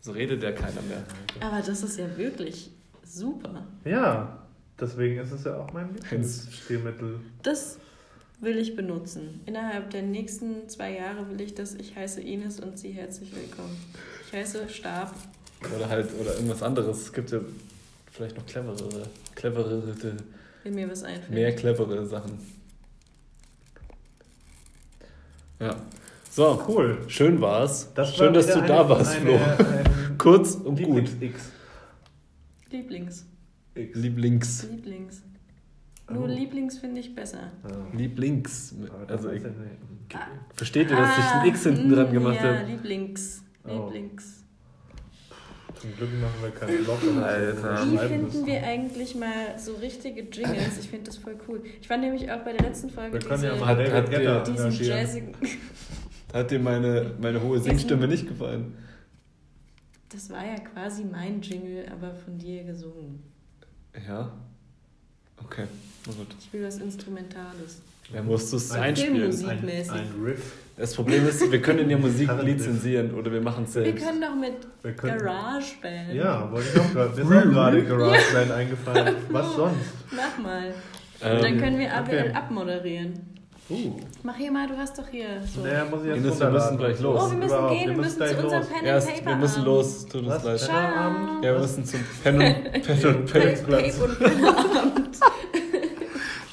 [0.00, 1.04] so redet ja keiner mehr.
[1.40, 2.72] Aber das ist ja wirklich
[3.04, 3.66] super.
[3.84, 4.42] Ja,
[4.80, 7.20] deswegen ist es ja auch mein Lieblingsstilmittel.
[7.42, 7.78] Das
[8.40, 9.40] will ich benutzen.
[9.46, 13.76] Innerhalb der nächsten zwei Jahre will ich das, ich heiße Ines und Sie herzlich willkommen.
[14.26, 15.14] Ich heiße Stab
[15.76, 17.02] oder halt, oder irgendwas anderes.
[17.02, 17.40] Es gibt ja
[18.12, 19.02] vielleicht noch cleverere,
[19.34, 20.16] cleverere,
[20.62, 21.30] Wenn mir was einfällt.
[21.30, 22.38] mehr clevere Sachen.
[25.60, 25.76] Ja.
[26.30, 26.98] So, cool.
[27.06, 27.92] Schön war's.
[27.94, 29.38] Das Schön, war dass du eine, da warst, Flo.
[30.18, 31.10] Kurz und gut.
[31.20, 31.52] X.
[32.70, 33.24] Lieblings.
[33.74, 33.96] X.
[33.96, 34.62] Lieblings.
[34.68, 35.22] Lieblings.
[36.10, 36.26] Nur oh.
[36.26, 37.52] Lieblings finde ich besser.
[37.64, 37.96] Oh.
[37.96, 38.74] Lieblings.
[39.08, 39.42] Also ich,
[40.54, 42.54] versteht ihr, dass ich ein X hinten dran gemacht ja, habe?
[42.56, 43.42] Ja, Lieblings.
[43.64, 44.43] Lieblings.
[45.80, 46.98] Zum Glück machen wir keinen Blog.
[47.22, 47.92] Alter.
[47.92, 50.78] Wie finden wir eigentlich mal so richtige Jingles?
[50.80, 51.62] Ich finde das voll cool.
[51.80, 54.70] Ich fand nämlich auch bei der letzten Folge wir diese, ja hat, hat dir, diesen
[54.84, 55.34] jazzigen...
[56.32, 58.76] Hat dir meine, meine hohe Singstimme nicht gefallen?
[60.08, 63.22] Das war ja quasi mein Jingle, aber von dir gesungen.
[64.06, 64.32] Ja?
[65.42, 65.66] Okay,
[66.06, 66.34] na gut.
[66.38, 67.82] Ich will was Instrumentales.
[68.14, 69.48] Wer musst du es einspielen?
[69.48, 70.52] Ein, ein Riff.
[70.76, 73.94] Das Problem ist, wir können ja Musik lizenzieren oder wir machen es selbst.
[73.94, 76.14] Wir können doch mit GarageBand.
[76.14, 77.24] Ja, wollte ich auch gerade.
[77.24, 79.16] Mir ist auch gerade GarageBand eingefallen.
[79.30, 79.76] Was sonst?
[80.12, 80.74] Mach mal.
[81.22, 82.32] Ähm, dann können wir ABL okay.
[82.32, 83.34] abmoderieren.
[83.68, 83.94] Uh.
[84.22, 85.62] Mach hier mal, du hast doch hier so.
[85.62, 87.20] Naja, muss ich jetzt Ines, wir müssen gleich los.
[87.20, 87.72] Oh, wir müssen Überhaupt.
[87.72, 90.44] gehen, wir, wir müssen, müssen zu unserem Pen and Paper Wir müssen los, tut uns
[90.44, 90.68] leid.
[90.68, 94.00] Ja, wir müssen zum Pen und Pen und Paper Platz.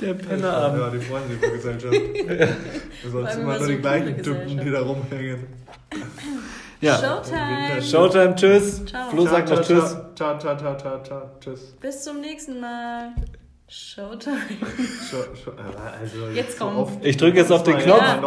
[0.02, 0.80] Der Pennerabend.
[0.80, 1.94] Ja, die freuen sich über Gesellschaft.
[3.04, 5.48] Wir sollten immer nur die gleichen Typen, die da rumhängen.
[6.82, 6.98] Ja.
[6.98, 7.82] Showtime.
[7.82, 8.86] Showtime, tschüss.
[8.86, 9.10] Ciao.
[9.12, 9.96] Flo sagt noch tschüss.
[10.16, 11.76] Ciao, ciao, ciao, ciao, ciao, tschüss.
[11.80, 13.14] Bis zum nächsten Mal.
[13.68, 14.36] Showtime.
[15.10, 15.52] Show, show,
[16.02, 17.06] also jetzt kommt.
[17.06, 18.02] ich drücke jetzt auf den Knopf.
[18.02, 18.20] Ja.